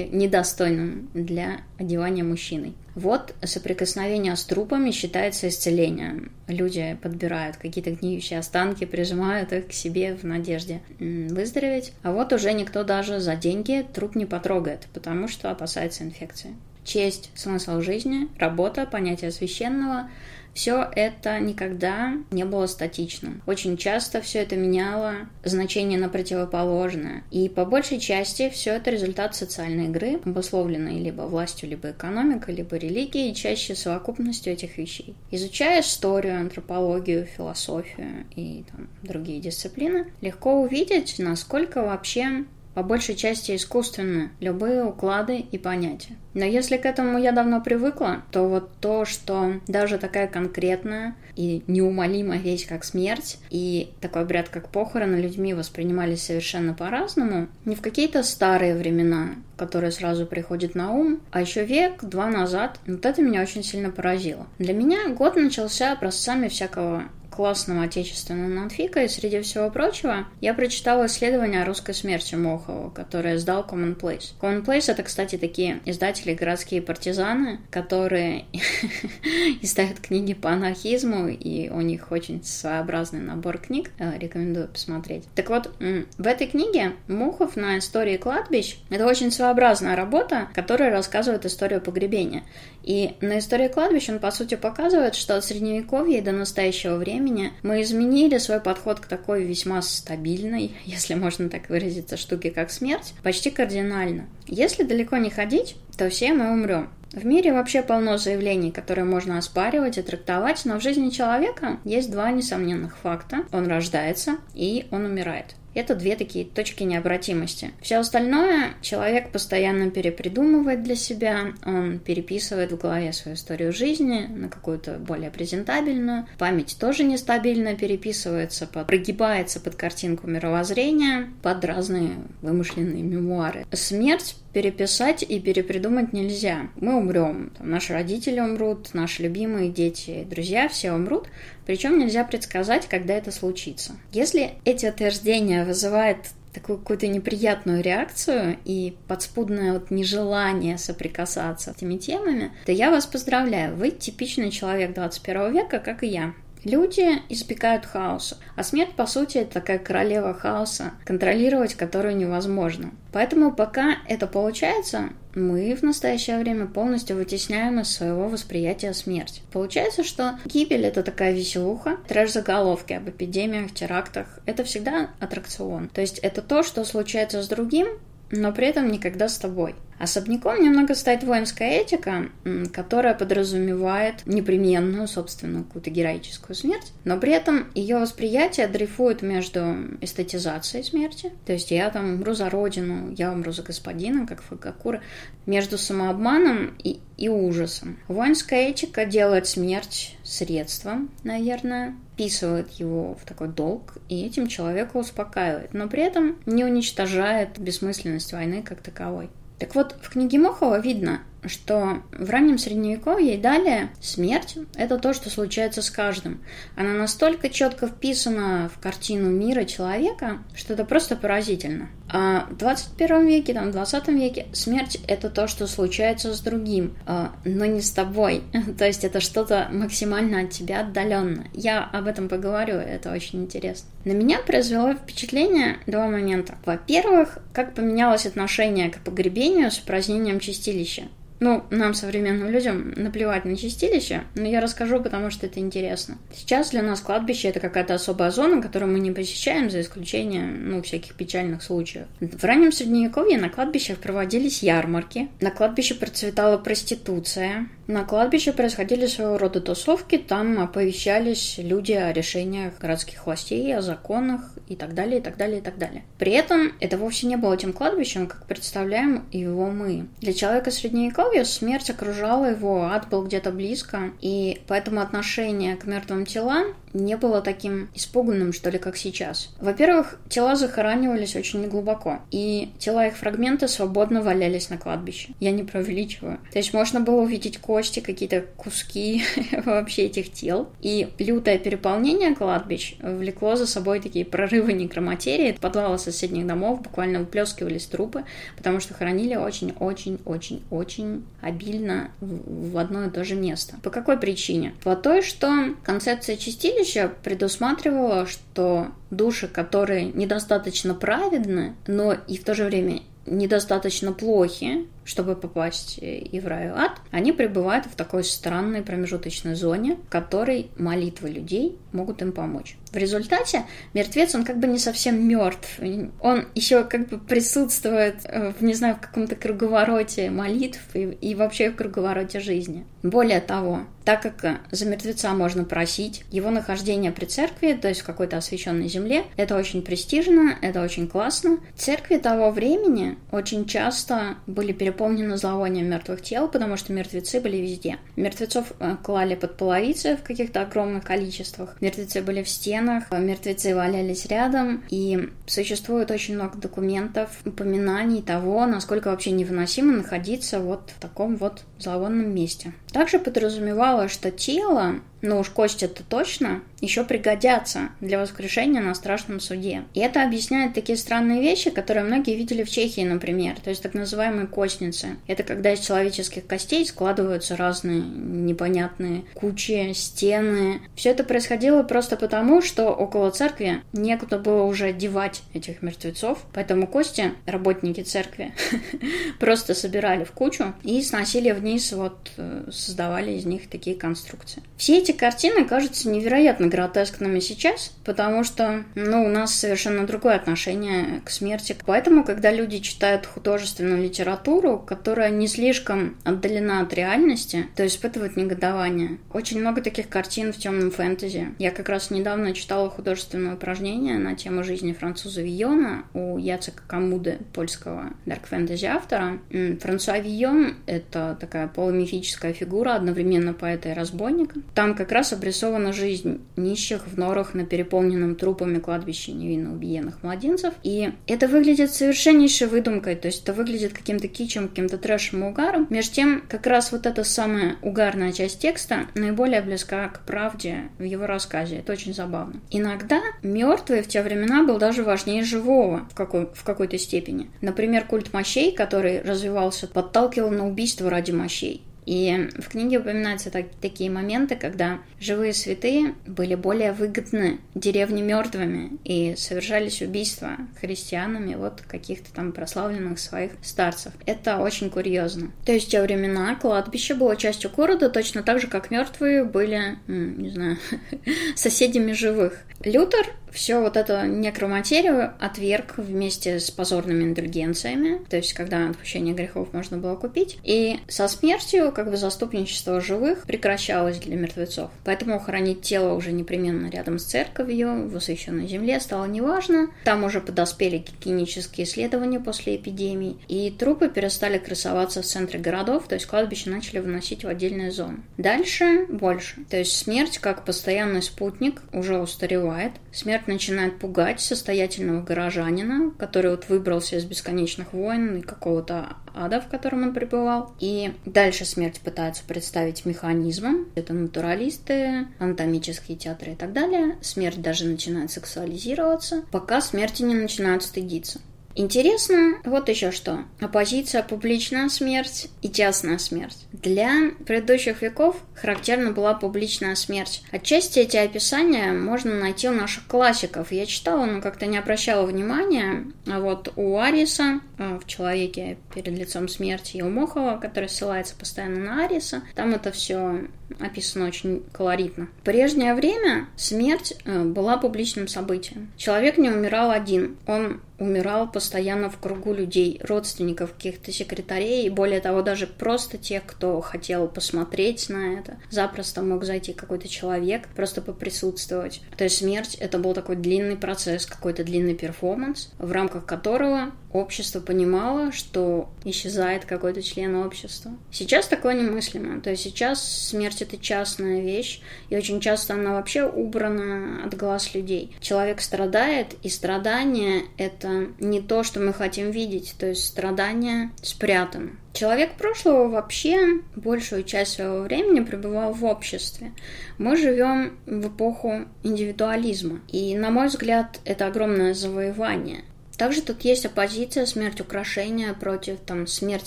недостойным 0.05 1.09
для 1.15 1.61
одевания 1.79 2.25
мужчиной. 2.25 2.75
Вот 2.95 3.35
соприкосновение 3.43 4.37
с 4.37 4.45
трупами 4.45 4.91
считается 4.91 5.49
исцелением. 5.49 6.33
Люди 6.49 6.97
подбирают 7.03 7.57
какие-то 7.57 7.91
гниющие 7.91 8.39
останки, 8.39 8.85
прижимают 8.85 9.53
их 9.53 9.69
к 9.69 9.73
себе 9.73 10.15
в 10.15 10.25
надежде 10.25 10.81
выздороветь. 10.99 11.93
А 12.03 12.13
вот 12.13 12.33
уже 12.33 12.53
никто 12.53 12.85
даже 12.85 13.21
за 13.21 13.37
деньги 13.37 13.87
труп 13.93 14.17
не 14.17 14.25
потрогает, 14.25 14.87
потому 14.95 15.29
что 15.29 15.51
опасается 15.51 16.05
инфекции. 16.05 16.55
Честь, 16.85 17.31
смысл 17.35 17.81
жизни, 17.81 18.29
работа, 18.39 18.87
понятие 18.87 19.31
священного– 19.33 20.09
все 20.57 20.89
это 20.97 21.39
никогда 21.39 22.15
не 22.31 22.45
было 22.45 22.67
статичным. 22.67 23.43
Очень 23.47 23.77
часто 23.77 24.23
все 24.23 24.39
это 24.39 24.57
меняло 24.57 25.29
значение 25.45 26.01
на 26.01 26.09
противоположное. 26.09 27.25
И 27.31 27.51
по 27.51 27.67
большей 27.67 28.01
части 28.01 28.49
все 28.49 28.73
это 28.73 28.91
результат 28.91 29.37
социальной 29.37 29.85
игры, 29.85 30.19
обусловленной 30.25 30.99
либо 30.99 31.23
властью, 31.23 31.69
либо 31.69 31.91
экономикой, 31.91 32.55
либо 32.55 32.77
религией, 32.77 33.35
чаще 33.35 33.75
совокупностью 33.75 34.55
этих 34.55 34.79
вещей. 34.79 35.15
Изучая 35.31 35.83
историю, 35.83 36.41
антропологию, 36.41 37.27
философию 37.27 38.25
и 38.35 38.65
там, 38.73 38.89
другие 39.03 39.41
дисциплины, 39.41 40.11
легко 40.23 40.63
увидеть, 40.63 41.17
насколько 41.19 41.83
вообще 41.83 42.47
по 42.77 42.83
большей 42.83 43.15
части 43.15 43.57
искусственны 43.57 44.29
любые 44.39 44.85
уклады 44.85 45.39
и 45.39 45.57
понятия. 45.57 46.17
Но 46.35 46.45
если 46.45 46.77
к 46.77 46.85
этому 46.85 47.19
я 47.19 47.33
давно 47.33 47.63
привыкла, 47.63 48.23
то 48.31 48.47
вот 48.47 48.71
то, 48.83 49.07
что 49.07 49.63
даже 49.67 49.97
такая 49.97 50.27
конкретная 50.27 51.17
и 51.37 51.63
неумолимая 51.67 52.39
вещь, 52.39 52.69
как 52.69 52.85
смерть, 52.85 53.39
и 53.49 53.95
такой 54.03 54.23
обряд, 54.23 54.51
как 54.51 54.69
похороны, 54.69 55.17
людьми 55.17 55.55
воспринимались 55.55 56.25
совершенно 56.25 56.75
по-разному, 56.75 57.49
не 57.65 57.75
в 57.77 57.81
какие-то 57.81 58.23
старые 58.23 58.75
времена, 58.75 59.37
которые 59.57 59.91
сразу 59.91 60.27
приходят 60.27 60.75
на 60.75 60.93
ум, 60.93 61.21
а 61.31 61.41
еще 61.41 61.65
век-два 61.65 62.29
назад, 62.29 62.79
вот 62.87 63.07
это 63.07 63.23
меня 63.23 63.41
очень 63.41 63.65
сильно 63.65 63.91
поразило. 63.91 64.47
Для 64.59 64.75
меня 64.75 65.09
год 65.09 65.37
начался 65.37 65.93
образцами 65.93 66.49
всякого 66.49 67.05
классного 67.37 67.83
отечественного 67.83 68.49
нонфика, 68.49 69.03
и 69.03 69.09
среди 69.09 69.43
всего 69.43 69.69
прочего 69.71 70.27
я 70.41 70.55
прочитала 70.55 71.07
исследование 71.07 71.63
о 71.63 71.67
русской 71.67 71.95
смерти 71.95 72.35
Мохова, 72.35 72.89
которое 72.89 73.37
издал 73.37 73.67
Commonplace. 73.69 74.33
Commonplace— 74.41 74.85
это, 74.91 75.03
кстати, 75.03 75.37
такие 75.37 75.81
издатели 75.85 76.33
городские 76.33 76.81
партизаны, 76.81 77.61
которые 77.71 78.47
издают 79.61 80.01
книги 80.01 80.33
по 80.33 80.51
анархизму, 80.51 81.29
и 81.29 81.69
у 81.69 81.83
них 81.83 82.11
очень 82.11 82.43
своеобразный 82.43 83.21
набор 83.21 83.59
книг, 83.59 83.91
э, 83.99 84.19
рекомендую 84.19 84.69
посмотреть. 84.69 85.25
Так 85.35 85.51
вот, 85.51 85.71
в 85.79 86.27
этой 86.27 86.47
книге 86.47 86.93
Мухов 87.07 87.57
на 87.57 87.79
истории 87.79 88.17
кладбищ— 88.17 88.79
это 88.91 89.07
очень 89.07 89.31
своеобразная 89.31 89.95
работа, 89.95 90.49
которая 90.55 90.91
рассказывает 90.91 91.45
историю 91.45 91.83
погребения. 91.83 92.45
И 92.87 93.17
на 93.21 93.41
истории 93.41 93.67
кладбищ 93.67 94.09
он, 94.09 94.21
по 94.21 94.31
сути, 94.31 94.55
показывает, 94.55 95.17
что 95.17 95.37
от 95.37 95.45
Средневековья 95.45 96.23
до 96.23 96.31
настоящего 96.31 96.97
времени 96.97 97.53
мы 97.65 97.83
изменили 97.83 98.39
свой 98.39 98.61
подход 98.61 99.01
к 99.01 99.07
такой 99.07 99.43
весьма 99.45 99.83
стабильной, 99.83 100.71
если 100.85 101.15
можно 101.15 101.51
так 101.51 101.69
выразиться, 101.69 102.17
штуке, 102.17 102.51
как 102.53 102.71
смерть, 102.71 103.13
почти 103.25 103.51
кардинально. 103.51 104.27
Если 104.47 104.85
далеко 104.85 105.17
не 105.17 105.31
ходить, 105.31 105.77
то 105.99 106.09
все 106.09 106.33
мы 106.33 106.53
умрем. 106.53 106.89
В 107.13 107.25
мире 107.25 107.53
вообще 107.53 107.83
полно 107.83 108.19
заявлений, 108.19 108.71
которые 108.71 109.05
можно 109.05 109.39
оспаривать 109.39 109.99
и 109.99 110.03
трактовать, 110.03 110.65
но 110.65 110.79
в 110.79 110.83
жизни 110.83 111.11
человека 111.11 111.79
есть 111.85 112.11
два 112.11 112.31
несомненных 112.31 112.97
факта. 112.99 113.45
Он 113.53 113.67
рождается 113.67 114.37
и 114.55 114.87
он 114.91 115.07
умирает. 115.07 115.55
Это 115.77 115.95
две 115.95 116.17
такие 116.17 116.47
точки 116.47 116.85
необратимости. 116.85 117.71
Все 117.83 117.99
остальное 117.99 118.75
человек 118.81 119.31
постоянно 119.31 119.91
перепридумывает 119.91 120.83
для 120.83 120.97
себя, 120.97 121.53
он 121.67 121.99
переписывает 121.99 122.73
в 122.73 122.79
голове 122.79 123.13
свою 123.13 123.37
историю 123.37 123.75
жизни 123.75 124.27
на 124.27 124.49
какую-то 124.49 124.93
более 124.95 125.31
презентабельную. 125.31 126.27
Память 126.39 126.79
тоже 126.81 127.05
нестабильно 127.05 127.77
переписывается, 127.77 128.67
под, 128.67 128.87
прогибается 128.87 129.61
под 129.61 129.75
картинку 129.75 130.27
мировоззрения, 130.27 131.29
под 131.43 131.63
разные 131.67 132.13
вымышленные 132.41 133.03
мемуары. 133.03 133.67
Смерть 133.73 134.37
переписать 134.57 135.23
и 135.23 135.39
перепридумать 135.39 136.15
нельзя. 136.15 136.71
Мы 136.77 136.97
умрем, 136.97 137.53
там, 137.59 137.69
наши 137.69 137.93
родители 137.93 138.41
умрут, 138.41 138.95
наши 138.95 139.23
любимые 139.23 139.69
дети, 139.69 140.27
друзья, 140.31 140.67
все 140.67 140.93
умрут, 140.93 141.29
причем 141.67 141.99
нельзя 141.99 142.25
предсказать, 142.25 142.87
когда 142.87 143.13
это 143.13 143.31
случится. 143.33 143.97
Если 144.13 144.53
эти 144.65 144.87
утверждения 144.87 145.63
вызывают 145.67 146.17
такую 146.55 146.79
какую-то 146.79 147.07
неприятную 147.07 147.83
реакцию 147.83 148.57
и 148.65 148.97
подспудное 149.09 149.75
вот 149.75 149.91
нежелание 149.91 150.79
соприкасаться 150.79 151.75
с 151.75 151.77
этими 151.77 151.99
темами, 151.99 152.51
то 152.65 152.73
я 152.73 152.91
вас 152.91 153.05
поздравляю, 153.05 153.77
вы 153.77 153.91
типичный 153.91 154.51
человек 154.51 154.95
21 154.95 155.53
века, 155.53 155.81
как 155.81 156.03
и 156.03 156.07
я. 156.07 156.33
Люди 156.67 157.23
избегают 157.29 157.87
хаоса, 157.87 158.39
а 158.57 158.65
смерть, 158.65 158.97
по 158.97 159.07
сути, 159.07 159.39
это 159.39 159.55
такая 159.55 159.79
королева 159.79 160.35
хаоса, 160.35 160.95
контролировать 161.05 161.75
которую 161.75 162.17
невозможно. 162.17 162.91
Поэтому 163.13 163.55
пока 163.55 163.99
это 164.09 164.27
получается, 164.27 165.11
мы 165.37 165.77
в 165.77 165.85
настоящее 165.85 166.41
время 166.41 166.67
полностью 166.67 167.15
вытесняем 167.15 167.79
из 167.79 167.93
своего 167.93 168.27
восприятия 168.27 168.95
смерть. 168.95 169.45
Получается, 169.53 170.03
что 170.03 170.41
гибель— 170.45 170.85
это 170.87 171.05
такая 171.05 171.33
веселуха, 171.33 171.99
трэш-заголовки 172.09 172.95
об 172.95 173.09
эпидемиях, 173.09 173.73
терактах— 173.73 174.41
это 174.45 174.65
всегда 174.65 175.11
аттракцион. 175.21 175.89
То 175.89 176.01
есть 176.01 176.19
это 176.19 176.43
то, 176.43 176.65
что 176.65 176.83
случается 176.85 177.45
с 177.45 177.49
другим, 177.49 177.87
но 178.33 178.51
при 178.51 178.67
этом 178.67 178.91
никогда 178.91 179.29
с 179.29 179.39
тобой. 179.39 179.77
Особняком 179.99 180.63
немного 180.63 180.95
стоит 180.95 181.25
воинская 181.25 181.81
этика, 181.81 182.29
которая 182.73 183.15
подразумевает 183.15 184.27
непременную, 184.27 185.09
собственно, 185.09 185.63
какую-то 185.63 185.91
героическую 185.91 186.55
смерть, 186.55 186.93
но 187.05 187.19
при 187.19 187.33
этом 187.33 187.67
ее 187.75 187.99
восприятие 187.99 188.69
дрейфует 188.69 189.23
между 189.23 189.77
эстетизацией 190.01 190.85
смерти, 190.85 191.33
то 191.47 191.53
есть 191.53 191.71
я 191.71 191.89
там 191.91 192.15
умру 192.15 192.35
за 192.35 192.51
родину, 192.51 193.15
я 193.17 193.33
умру 193.33 193.53
за 193.53 193.63
господина, 193.63 194.27
как 194.27 194.43
Фагакура, 194.43 195.03
между 195.47 195.79
самообманом 195.79 196.75
и, 196.83 197.01
и 197.17 197.29
ужасом. 197.29 197.99
Воинская 198.09 198.69
этика 198.69 199.07
делает 199.07 199.47
смерть 199.47 200.19
средством, 200.23 201.11
наверное, 201.25 201.95
вписывает 202.13 202.71
его 202.73 203.15
в 203.15 203.25
такой 203.27 203.49
долг 203.49 203.99
и 204.09 204.25
этим 204.25 204.47
человека 204.47 204.97
успокаивает, 204.97 205.75
но 205.75 205.89
при 205.89 206.03
этом 206.03 206.37
не 206.47 206.65
уничтожает 206.65 207.59
бессмысленность 207.59 208.33
войны 208.33 208.63
как 208.63 208.83
таковой. 208.83 209.29
Так 209.59 209.75
вот, 209.75 209.95
в 210.01 210.11
книге 210.11 210.39
Мохова 210.39 210.79
видно, 210.79 211.21
что 211.45 212.03
в 212.13 212.31
раннем 212.31 212.59
средневековье 212.59 213.35
и 213.35 213.41
далее 213.41 213.91
смерть— 214.01 214.57
это 214.77 214.99
то, 214.99 215.15
что 215.15 215.31
случается 215.31 215.83
с 215.83 215.91
каждым. 215.91 216.41
Она 216.77 216.93
настолько 216.93 217.49
четко 217.49 217.87
вписана 217.87 218.71
в 218.75 218.81
картину 218.81 219.31
мира 219.31 219.65
человека, 219.65 220.39
что 220.55 220.75
это 220.75 220.85
просто 220.85 221.17
поразительно. 221.17 221.89
А 222.09 222.47
в 222.51 222.57
21 222.57 223.27
веке, 223.27 223.53
там, 223.53 223.71
в 223.71 223.73
20 223.73 224.09
веке 224.09 224.47
смерть— 224.53 224.99
это 225.09 225.29
то, 225.29 225.49
что 225.49 225.67
случается 225.67 226.35
с 226.35 226.41
другим, 226.41 226.95
а, 227.05 227.33
но 227.45 227.65
не 227.67 227.81
с 227.81 227.91
тобой. 227.91 228.43
то 228.79 228.87
есть 228.87 229.05
это 229.05 229.21
что-то 229.21 229.69
максимально 229.73 230.43
от 230.43 230.51
тебя 230.51 230.81
отдаленно. 230.81 231.47
Я 231.53 231.85
об 231.85 232.07
этом 232.07 232.29
поговорю, 232.29 232.75
это 232.75 233.13
очень 233.13 233.43
интересно. 233.43 233.89
На 234.05 234.13
меня 234.13 234.39
произвело 234.39 234.95
впечатление 234.95 235.79
два 235.87 236.09
момента. 236.09 236.57
Во-первых, 236.65 237.39
как 237.53 237.75
поменялось 237.75 238.27
отношение 238.27 238.91
к 238.91 238.99
погребению 238.99 239.71
с 239.71 239.79
упразднением 239.79 240.39
чистилища. 240.39 241.05
Ну, 241.41 241.65
нам, 241.71 241.95
современным 241.95 242.51
людям, 242.51 242.93
наплевать 242.97 243.45
на 243.45 243.57
чистилище, 243.57 244.25
но 244.35 244.47
я 244.47 244.61
расскажу, 244.61 245.03
потому 245.03 245.31
что 245.31 245.47
это 245.47 245.61
интересно. 245.61 246.17
Сейчас 246.33 246.71
для 246.71 246.83
нас 246.83 247.01
кладбище— 247.01 247.49
это 247.51 247.61
какая-то 247.61 247.95
особая 247.95 248.31
зона, 248.31 248.63
которую 248.63 248.93
мы 248.93 249.01
не 249.01 249.11
посещаем, 249.11 249.71
за 249.71 249.81
исключением, 249.81 250.71
ну, 250.71 250.83
всяких 250.83 251.15
печальных 251.15 251.63
случаев. 251.63 252.07
В 252.21 252.43
раннем 252.45 252.73
Средневековье 252.73 253.39
на 253.39 253.51
кладбищах 253.51 253.99
проводились 253.99 254.63
ярмарки, 254.63 255.29
на 255.41 255.51
кладбище 255.51 255.95
процветала 255.95 256.57
проституция, 256.57 257.69
на 257.87 258.05
кладбище 258.05 258.53
происходили 258.53 259.07
своего 259.07 259.39
рода 259.39 259.61
тусовки, 259.61 260.19
там 260.19 260.59
оповещались 260.59 261.59
люди 261.59 261.93
о 261.93 262.13
решениях 262.13 262.79
городских 262.79 263.27
властей, 263.27 263.77
о 263.77 263.83
законах 263.83 264.56
и 264.67 264.77
так 264.77 264.95
далее, 264.95 265.19
и 265.19 265.23
так 265.23 265.37
далее, 265.37 265.59
и 265.59 265.63
так 265.63 265.79
далее. 265.79 266.05
При 266.19 266.33
этом 266.33 266.73
это 266.81 266.99
вовсе 266.99 267.27
не 267.27 267.37
было 267.37 267.57
тем 267.57 267.73
кладбищем, 267.73 268.27
как 268.27 268.47
представляем 268.47 269.25
его 269.33 269.67
мы. 269.67 270.07
Для 270.21 270.33
человека 270.33 270.71
Средневековья 270.71 271.45
смерть 271.45 271.91
окружала 271.91 272.47
его, 272.47 272.85
ад 272.85 273.09
был 273.09 273.25
где-то 273.25 273.51
близко, 273.53 274.11
и 274.21 274.61
поэтому 274.67 275.01
отношение 275.01 275.77
к 275.77 275.87
мертвым 275.87 276.27
телам 276.27 276.75
не 276.93 277.17
было 277.17 277.43
таким 277.43 277.91
испуганным, 277.95 278.53
что 278.53 278.71
ли, 278.71 278.79
как 278.79 278.97
сейчас. 278.97 279.55
Во-первых, 279.61 280.19
тела 280.29 280.57
захоранивались 280.57 281.37
очень 281.37 281.63
неглубоко, 281.63 282.21
и 282.31 282.71
тела 282.79 283.07
их 283.07 283.17
фрагменты 283.17 283.69
свободно 283.69 284.23
валялись 284.23 284.71
на 284.71 284.79
кладбище. 284.79 285.35
Я 285.41 285.51
не 285.51 285.63
преувеличиваю. 285.63 286.39
То 286.53 286.59
есть 286.59 286.73
можно 286.73 287.01
было 287.01 287.23
увидеть 287.23 287.59
кости, 287.59 288.01
какие-то 288.01 288.47
куски 288.57 289.23
вообще 289.65 290.07
этих 290.07 290.33
тел. 290.33 290.71
И 290.81 291.09
лютое 291.19 291.59
переполнение 291.59 292.35
кладбищ 292.35 292.97
влекло 293.01 293.57
за 293.57 293.67
собой 293.67 294.01
такие 294.01 294.25
прорывы 294.25 294.56
некроматерии. 294.73 295.57
Подвалы 295.61 295.99
соседних 295.99 296.47
домов 296.47 296.83
буквально 296.83 297.21
выплескивались 297.21 297.87
трупы, 297.87 298.25
потому 298.57 298.81
что 298.81 298.95
хоронили 298.95 299.35
очень-очень-очень-очень 299.37 301.25
обильно 301.41 302.11
в 302.21 302.79
одно 302.79 303.05
и 303.05 303.11
то 303.11 303.25
же 303.25 303.35
место. 303.35 303.77
По 303.83 303.91
какой 303.91 304.19
причине? 304.19 304.75
По 304.83 304.97
той, 304.97 305.23
что 305.23 305.75
концепция 305.83 306.37
чистилища 306.37 306.87
следующее 306.87 307.11
предусматривало, 307.23 308.27
что 308.27 308.89
души, 309.11 309.49
которые 309.49 310.07
недостаточно 310.07 310.95
праведны, 310.95 311.75
но 311.87 312.15
и 312.27 312.37
в 312.37 312.45
то 312.45 312.55
же 312.55 312.65
время 312.65 313.01
недостаточно 313.27 314.13
плохи, 314.13 314.87
чтобы 315.07 315.37
попасть 315.37 315.99
и 315.99 316.41
в 316.41 316.47
рай 316.47 316.67
и 316.67 316.69
ад, 316.69 317.01
они 317.11 317.33
пребывают 317.33 317.87
в 317.87 317.95
такой 317.95 318.25
странной 318.25 318.83
промежуточной 318.83 319.55
зоне, 319.55 319.97
в 320.07 320.11
которой 320.11 320.71
молитвы 320.77 321.31
людей 321.31 321.79
могут 321.93 322.21
им 322.21 322.33
помочь. 322.33 322.77
В 322.93 322.97
результате 322.97 323.65
мертвец, 323.95 324.35
он 324.35 324.45
как 324.45 324.59
бы 324.59 324.67
не 324.67 324.79
совсем 324.79 325.27
мертв, 325.27 325.81
он 326.21 326.49
еще 326.55 326.85
как 326.85 327.09
бы 327.09 327.19
присутствует 327.19 328.17
э, 328.25 328.53
в, 328.53 328.63
не 328.63 328.75
знаю, 328.75 328.97
в 328.97 329.01
каком-то 329.01 329.37
круговороте 329.37 330.31
молитв 330.31 330.81
и, 330.95 331.03
и 331.21 331.35
вообще 331.35 331.71
в 331.71 331.77
круговороте 331.77 332.41
жизни. 332.41 332.85
Более 333.03 333.41
того, 333.41 333.83
так 334.05 334.23
как 334.23 334.61
за 334.71 334.87
мертвеца 334.87 335.33
можно 335.33 335.65
просить, 335.65 336.25
его 336.31 336.51
нахождение 336.51 337.13
при 337.13 337.27
церкви, 337.27 337.79
то 337.81 337.89
есть 337.89 338.01
в 338.01 338.05
какой-то 338.05 338.37
освященной 338.37 338.89
земле, 338.89 339.25
это 339.37 339.57
очень 339.57 339.83
престижно, 339.83 340.57
это 340.63 340.83
очень 340.83 341.09
классно. 341.09 341.59
Церкви 341.77 342.17
того 342.17 342.51
времени 342.51 343.17
очень 343.31 343.67
часто 343.67 344.37
были 344.47 344.73
переполнены 344.73 344.96
переполнено 344.97 345.37
зловонием 345.37 345.87
мертвых 345.91 346.23
тел, 346.23 346.49
потому 346.49 346.77
что 346.77 346.93
мертвецы 346.93 347.41
были 347.41 347.59
везде. 347.59 347.99
Мертвецов 348.17 348.73
э, 348.81 348.97
клали 349.03 349.35
под 349.35 349.57
половицы 349.57 350.17
в 350.17 350.23
каких-то 350.23 350.63
огромных 350.63 351.05
количествах, 351.05 351.77
мертвецы 351.81 352.23
были 352.23 352.43
в 352.43 352.49
стенах, 352.49 353.05
э, 353.11 353.21
мертвецы 353.21 353.75
валялись 353.75 354.27
рядом, 354.27 354.83
и 354.89 355.31
существует 355.47 356.11
очень 356.11 356.35
много 356.35 356.59
документов, 356.59 357.29
упоминаний 357.45 358.23
того, 358.23 358.65
насколько 358.67 359.09
вообще 359.09 359.33
невыносимо 359.33 359.93
находиться 359.93 360.61
вот 360.61 360.91
в 360.97 361.01
таком 361.01 361.37
вот 361.37 361.65
зловонном 361.79 362.35
месте. 362.35 362.73
Также 362.97 363.19
подразумевалось, 363.19 364.11
что 364.11 364.31
тело 364.31 365.03
но 365.23 365.41
уж 365.41 365.51
кости-то 365.51 366.03
точно, 366.05 366.63
еще 366.81 367.05
пригодятся 367.05 367.91
для 368.01 368.21
воскрешения 368.21 368.81
на 368.81 368.95
страшном 368.95 369.41
суде. 369.41 369.85
И 369.95 370.01
это 370.01 370.23
объясняет 370.23 370.75
такие 370.75 370.97
странные 370.99 371.41
вещи, 371.41 371.71
которые 371.71 372.05
многие 372.05 372.37
видели 372.37 372.63
в 372.63 372.71
Чехии, 372.71 373.01
например, 373.01 373.59
то 373.61 373.71
есть 373.71 373.83
так 373.83 373.95
называемые 373.95 374.47
костницы. 374.47 375.17
Это 375.27 375.43
когда 375.43 375.73
из 375.73 375.81
человеческих 375.81 376.47
костей 376.47 376.85
складываются 376.85 377.57
разные 377.57 378.01
непонятные 378.01 379.25
кучи, 379.35 379.93
стены. 379.95 380.81
Все 380.95 381.11
это 381.11 381.25
происходило 381.25 381.83
просто 381.83 382.17
потому, 382.17 382.61
что 382.61 382.91
около 382.91 383.31
церкви 383.31 383.83
некуда 383.93 384.39
было 384.39 384.65
уже 384.65 384.93
девать 384.93 385.43
этих 385.55 385.83
мертвецов, 385.83 386.45
поэтому 386.53 386.87
кости 386.87 387.33
работники 387.47 388.03
церкви 388.03 388.55
просто 389.41 389.75
собирали 389.75 390.25
в 390.25 390.33
кучу 390.33 390.75
и 390.83 391.03
сносили 391.03 391.53
вниз, 391.53 391.93
вот 391.93 392.31
э, 392.37 392.69
создавали 392.87 393.33
из 393.33 393.45
них 393.45 393.69
такие 393.69 393.97
конструкции. 393.97 394.63
Все 394.77 394.99
эти 394.99 395.13
картины 395.13 395.65
кажутся 395.65 396.09
невероятно 396.09 396.69
гротескными 396.69 397.41
сейчас, 397.41 397.93
потому 398.05 398.45
что, 398.45 398.85
ну, 398.95 399.25
у 399.25 399.29
нас 399.29 399.55
совершенно 399.55 400.07
другое 400.07 400.37
отношение 400.37 401.21
к 401.25 401.31
смерти. 401.31 401.77
Поэтому, 401.85 402.25
когда 402.25 402.53
люди 402.53 402.79
читают 402.79 403.27
художественную 403.27 404.03
литературу, 404.03 404.79
которая 404.79 405.31
не 405.31 405.49
слишком 405.49 406.17
отдалена 406.25 406.81
от 406.83 406.95
реальности, 406.95 407.67
то 407.75 407.87
испытывают 407.87 408.37
негодование. 408.37 409.19
Очень 409.33 409.61
много 409.61 409.81
таких 409.83 410.09
картин 410.09 410.53
в 410.53 410.57
темном 410.59 410.91
фэнтези. 410.91 411.55
Я 411.59 411.71
как 411.71 411.89
раз 411.89 412.11
недавно 412.11 412.53
читала 412.53 412.91
художественное 412.91 413.55
упражнение 413.55 414.19
на 414.19 414.35
тему 414.35 414.63
жизни 414.63 414.93
француза 414.93 415.43
Вийона 415.43 416.05
у 416.15 416.39
Яцека 416.39 416.83
Камуды, 416.87 417.39
польского 417.53 418.13
дарк-фэнтези 418.27 418.87
автора. 418.87 419.39
Франсуа 419.81 420.19
Вийон— 420.19 420.77
это 420.87 421.37
такая 421.41 421.67
полумифическая 421.67 422.53
фигура, 422.53 422.76
одновременно 422.85 423.53
поэта 423.55 423.91
и 423.91 423.95
разбойника. 423.95 424.61
Там 424.75 424.95
как 424.95 425.13
раз 425.13 425.33
обрисована 425.33 425.93
жизнь 425.93 426.41
нищих 426.57 427.07
в 427.07 427.19
норах 427.19 427.55
на 427.55 427.65
переполненном 427.65 428.37
трупами 428.37 428.79
кладбище 428.79 429.33
невинно 429.33 429.73
убиенных 429.73 430.23
младенцев. 430.23 430.75
И 430.83 431.13
это 431.27 431.49
выглядит 431.49 431.93
совершеннейшей 431.93 432.67
выдумкой, 432.67 433.17
то 433.17 433.27
есть 433.27 433.43
это 433.43 433.53
выглядит 433.53 433.93
каким-то 433.93 434.29
кичем, 434.29 434.69
каким-то 434.69 434.99
трэшем 434.99 435.45
и 435.45 435.49
угаром. 435.49 435.87
Между 435.91 436.15
тем, 436.15 436.43
как 436.49 436.67
раз 436.67 436.93
вот 436.93 437.07
эта 437.07 437.25
самая 437.25 437.77
угарная 437.83 438.33
часть 438.33 438.61
текста 438.61 439.07
наиболее 439.15 439.63
близка 439.63 440.09
к 440.09 440.21
правде 440.21 440.91
в 440.99 441.03
его 441.03 441.27
рассказе. 441.27 441.77
Это 441.79 441.93
очень 441.93 442.15
забавно. 442.15 442.61
Иногда 442.71 443.21
мертвый 443.43 444.03
в 444.03 444.09
те 444.09 444.23
времена 444.23 444.63
был 444.63 444.79
даже 444.79 445.03
важнее 445.03 445.43
живого 445.43 446.07
в, 446.11 446.15
какой, 446.15 446.49
в 446.53 446.65
какой-то 446.65 446.99
степени. 446.99 447.51
Например, 447.61 448.05
культ 448.05 448.33
мощей, 448.33 448.73
который 448.73 449.23
развивался, 449.23 449.87
подталкивал 449.87 450.51
на 450.51 450.67
убийство 450.67 451.11
ради 451.11 451.31
мощей. 451.33 451.83
И 452.07 452.49
в 452.59 452.69
книге 452.69 453.01
упоминаются 453.01 453.51
так, 453.51 453.67
такие 453.81 454.11
моменты, 454.11 454.55
когда 454.55 455.01
живые 455.21 455.53
святые 455.53 456.15
были 456.25 456.55
более 456.55 456.93
выгодны 456.93 457.59
деревне 457.75 458.23
мертвыми 458.23 458.99
и 459.05 459.35
совершались 459.37 460.01
убийства 460.01 460.57
христианами 460.81 461.57
вот 461.57 461.83
каких-то 461.83 462.33
там 462.33 462.53
прославленных 462.53 463.19
своих 463.19 463.53
старцев. 463.63 464.13
Это 464.25 464.59
очень 464.59 464.89
курьезно. 464.89 465.51
То 465.65 465.73
есть 465.73 465.89
в 465.89 465.91
те 465.91 466.01
времена 466.01 466.55
кладбище 466.55 467.15
было 467.15 467.37
частью 467.37 467.71
города 467.71 468.09
точно 468.09 468.45
так 468.45 468.61
же, 468.61 468.69
как 468.69 468.93
мертвые 468.93 469.45
были, 469.45 469.99
не 470.07 470.51
знаю, 470.51 470.79
соседями 471.57 472.13
живых. 472.13 472.61
Лютер 472.85 473.27
все 473.57 473.81
вот 473.81 473.97
эту 473.97 474.27
некроматерию 474.27 475.33
отверг 475.41 475.95
вместе 475.97 476.61
с 476.61 476.71
позорными 476.71 477.25
индульгенциями, 477.25 478.21
то 478.29 478.37
есть 478.37 478.53
когда 478.53 478.91
отпущение 478.91 479.35
грехов 479.35 479.73
можно 479.73 479.97
было 479.97 480.15
купить, 480.15 480.59
и 480.63 481.01
со 481.09 481.27
смертью 481.27 481.91
как 481.91 482.11
бы 482.11 482.17
заступничество 482.17 483.01
живых 483.01 483.45
прекращалось 483.45 484.19
для 484.19 484.37
мертвецов. 484.37 484.91
Поэтому 485.05 485.41
хранить 485.41 485.81
тело 485.81 486.15
уже 486.15 486.33
непременно 486.33 486.89
рядом 486.89 487.19
с 487.19 487.25
церковью, 487.25 488.09
в 488.09 488.17
освященной 488.17 488.69
земле 488.69 489.01
стало 489.01 489.25
неважно. 489.25 489.89
Там 490.05 490.25
уже 490.25 490.41
подоспели 490.41 490.99
гигиенические 490.99 491.87
исследования 491.87 492.41
после 492.41 492.77
эпидемий, 492.77 493.39
и 493.49 493.71
трупы 493.71 494.09
перестали 494.09 494.59
красоваться 494.59 495.23
в 495.23 495.27
центре 495.27 495.59
городов, 495.59 496.09
то 496.09 496.15
есть 496.15 496.27
кладбище 496.27 496.69
начали 496.69 496.99
выносить 496.99 497.45
в 497.45 497.49
отдельные 497.49 497.91
зоны. 497.91 498.19
Дальше 498.37 499.07
больше. 499.09 499.65
То 499.71 499.79
есть 499.79 499.97
смерть 499.97 500.39
как 500.39 500.65
постоянный 500.65 501.23
спутник 501.23 501.81
уже 501.93 502.19
устаревает. 502.19 502.93
Смерть 503.13 503.46
Начинает 503.47 503.99
пугать 503.99 504.41
состоятельного 504.41 505.23
горожанина, 505.23 506.11
который 506.19 506.51
вот 506.51 506.69
выбрался 506.69 507.17
из 507.17 507.25
бесконечных 507.25 507.93
войн 507.93 508.39
и 508.39 508.43
какого-то 508.43 509.17
ада, 509.35 509.61
в 509.61 509.69
котором 509.69 510.03
он 510.03 510.15
пребывал. 510.15 510.75
И 510.81 511.15
дальше 511.25 511.65
смерть 511.65 512.01
пытается 512.01 512.43
представить 512.45 513.05
механизмом. 513.05 513.89
Это 513.95 514.13
натуралисты, 514.15 515.27
анатомические 515.39 516.17
театры 516.17 516.53
и 516.53 516.57
так 516.57 516.73
далее. 516.73 517.17
Смерть 517.21 517.61
даже 517.61 517.87
начинает 517.87 518.31
сексуализироваться, 518.31 519.45
пока 519.53 519.81
смерти 519.81 520.23
не 520.23 520.35
начинают 520.35 520.83
стыдиться. 520.83 521.41
Интересно 521.79 522.57
вот 522.65 522.89
еще 522.89 523.11
что. 523.11 523.45
Оппозиция 523.61 524.23
публичная 524.23 524.89
смерть 524.89 525.49
и 525.61 525.71
частная 525.71 526.17
смерть. 526.17 526.67
Для 526.73 527.33
предыдущих 527.47 528.01
веков 528.01 528.37
характерна 528.55 529.13
была 529.13 529.35
публичная 529.35 529.95
смерть. 529.95 530.43
Отчасти 530.51 531.01
эти 531.01 531.19
описания 531.19 531.93
можно 531.93 532.35
найти 532.35 532.71
у 532.71 532.73
наших 532.73 533.07
классиков. 533.07 533.73
Я 533.73 533.85
читала, 533.85 534.25
но 534.25 534.41
как-то 534.41 534.65
не 534.65 534.79
обращала 534.79 535.27
внимания. 535.27 536.07
А 536.27 536.41
вот 536.41 536.73
у 536.77 536.99
Ариса 536.99 537.61
э, 537.77 537.99
в 538.03 538.07
«Человеке 538.07 538.79
перед 538.95 539.19
лицом 539.19 539.47
смерти» 539.47 539.99
и 539.99 540.03
у 540.03 540.09
Мохова, 540.09 540.57
который 540.57 540.89
ссылается 540.89 541.37
постоянно 541.37 541.81
на 541.81 542.05
Ариса, 542.07 542.43
там 542.55 542.73
это 542.73 542.91
все 542.91 543.43
описано 543.81 544.27
очень 544.27 544.63
колоритно. 544.73 545.29
В 545.41 545.45
прежнее 545.45 545.95
время 545.95 546.49
смерть 546.57 547.15
э, 547.25 547.45
была 547.45 547.77
публичным 547.77 548.29
событием. 548.29 548.91
Человек 548.97 549.39
не 549.39 549.51
умирал 549.51 549.91
один. 549.91 550.37
Он 550.47 550.81
умирал 550.99 551.51
постоянно 551.51 552.11
в 552.11 552.19
кругу 552.19 552.55
людей, 552.55 553.01
родственников, 553.03 553.75
каких-то 553.75 554.13
секретарей, 554.13 554.87
и 554.87 554.91
более 554.91 555.21
того, 555.21 555.43
даже 555.43 555.67
просто 555.67 556.17
тех, 556.19 556.45
кто 556.47 556.81
хотел 556.81 557.29
посмотреть 557.29 558.09
на 558.09 558.39
это. 558.39 558.57
Запросто 558.71 559.23
мог 559.23 559.45
зайти 559.45 559.73
какой-то 559.73 560.09
человек, 560.09 560.69
просто 560.75 561.03
поприсутствовать. 561.03 562.01
То 562.17 562.25
есть 562.25 562.39
смерть— 562.39 562.75
это 562.81 562.99
был 562.99 563.15
такой 563.15 563.37
длинный 563.37 563.77
процесс, 563.77 564.27
какой-то 564.27 564.65
длинный 564.65 564.95
перформанс, 564.95 565.71
в 565.79 565.93
рамках 565.93 566.25
которого 566.25 566.93
общество 567.17 567.61
понимало, 567.61 568.33
что 568.33 568.89
исчезает 569.05 569.65
какой-то 569.65 570.03
член 570.03 570.37
общества. 570.37 570.93
Сейчас 571.11 571.47
такое 571.47 571.75
немыслимо. 571.75 572.41
То 572.41 572.51
есть 572.51 572.63
сейчас 572.63 573.03
смерть— 573.29 573.63
это 573.63 573.77
частная 573.77 574.41
вещь, 574.41 574.81
и 575.11 575.17
очень 575.17 575.41
часто 575.41 575.75
она 575.75 575.95
вообще 575.95 576.25
убрана 576.25 577.25
от 577.25 577.35
глаз 577.37 577.75
людей. 577.75 578.17
Человек 578.21 578.61
страдает, 578.61 579.35
и 579.43 579.49
страдание— 579.49 580.43
это 580.57 581.09
не 581.19 581.41
то, 581.41 581.63
что 581.63 581.81
мы 581.81 581.93
хотим 581.93 582.31
видеть, 582.31 582.75
то 582.79 582.87
есть 582.87 583.05
страдания 583.05 583.91
спрятаны. 584.03 584.73
Человек 584.97 585.35
прошлого 585.35 585.89
вообще 585.89 586.63
большую 586.75 587.25
часть 587.25 587.53
своего 587.53 587.81
времени 587.81 588.21
пребывал 588.21 588.73
в 588.73 588.83
обществе. 588.83 589.53
Мы 589.99 590.17
живем 590.17 590.79
в 590.87 591.09
эпоху 591.09 591.67
индивидуализма. 591.83 592.81
И, 592.89 593.15
на 593.15 593.31
мой 593.31 593.49
взгляд, 593.49 594.01
это 594.07 594.27
огромное 594.27 594.73
завоевание. 594.73 595.65
Также 595.97 596.23
тут 596.23 596.43
есть 596.43 596.67
оппозиция 596.67 597.27
смерть 597.27 597.61
украшения 597.61 598.35
против 598.35 598.79
там, 598.81 599.07
смерть 599.07 599.47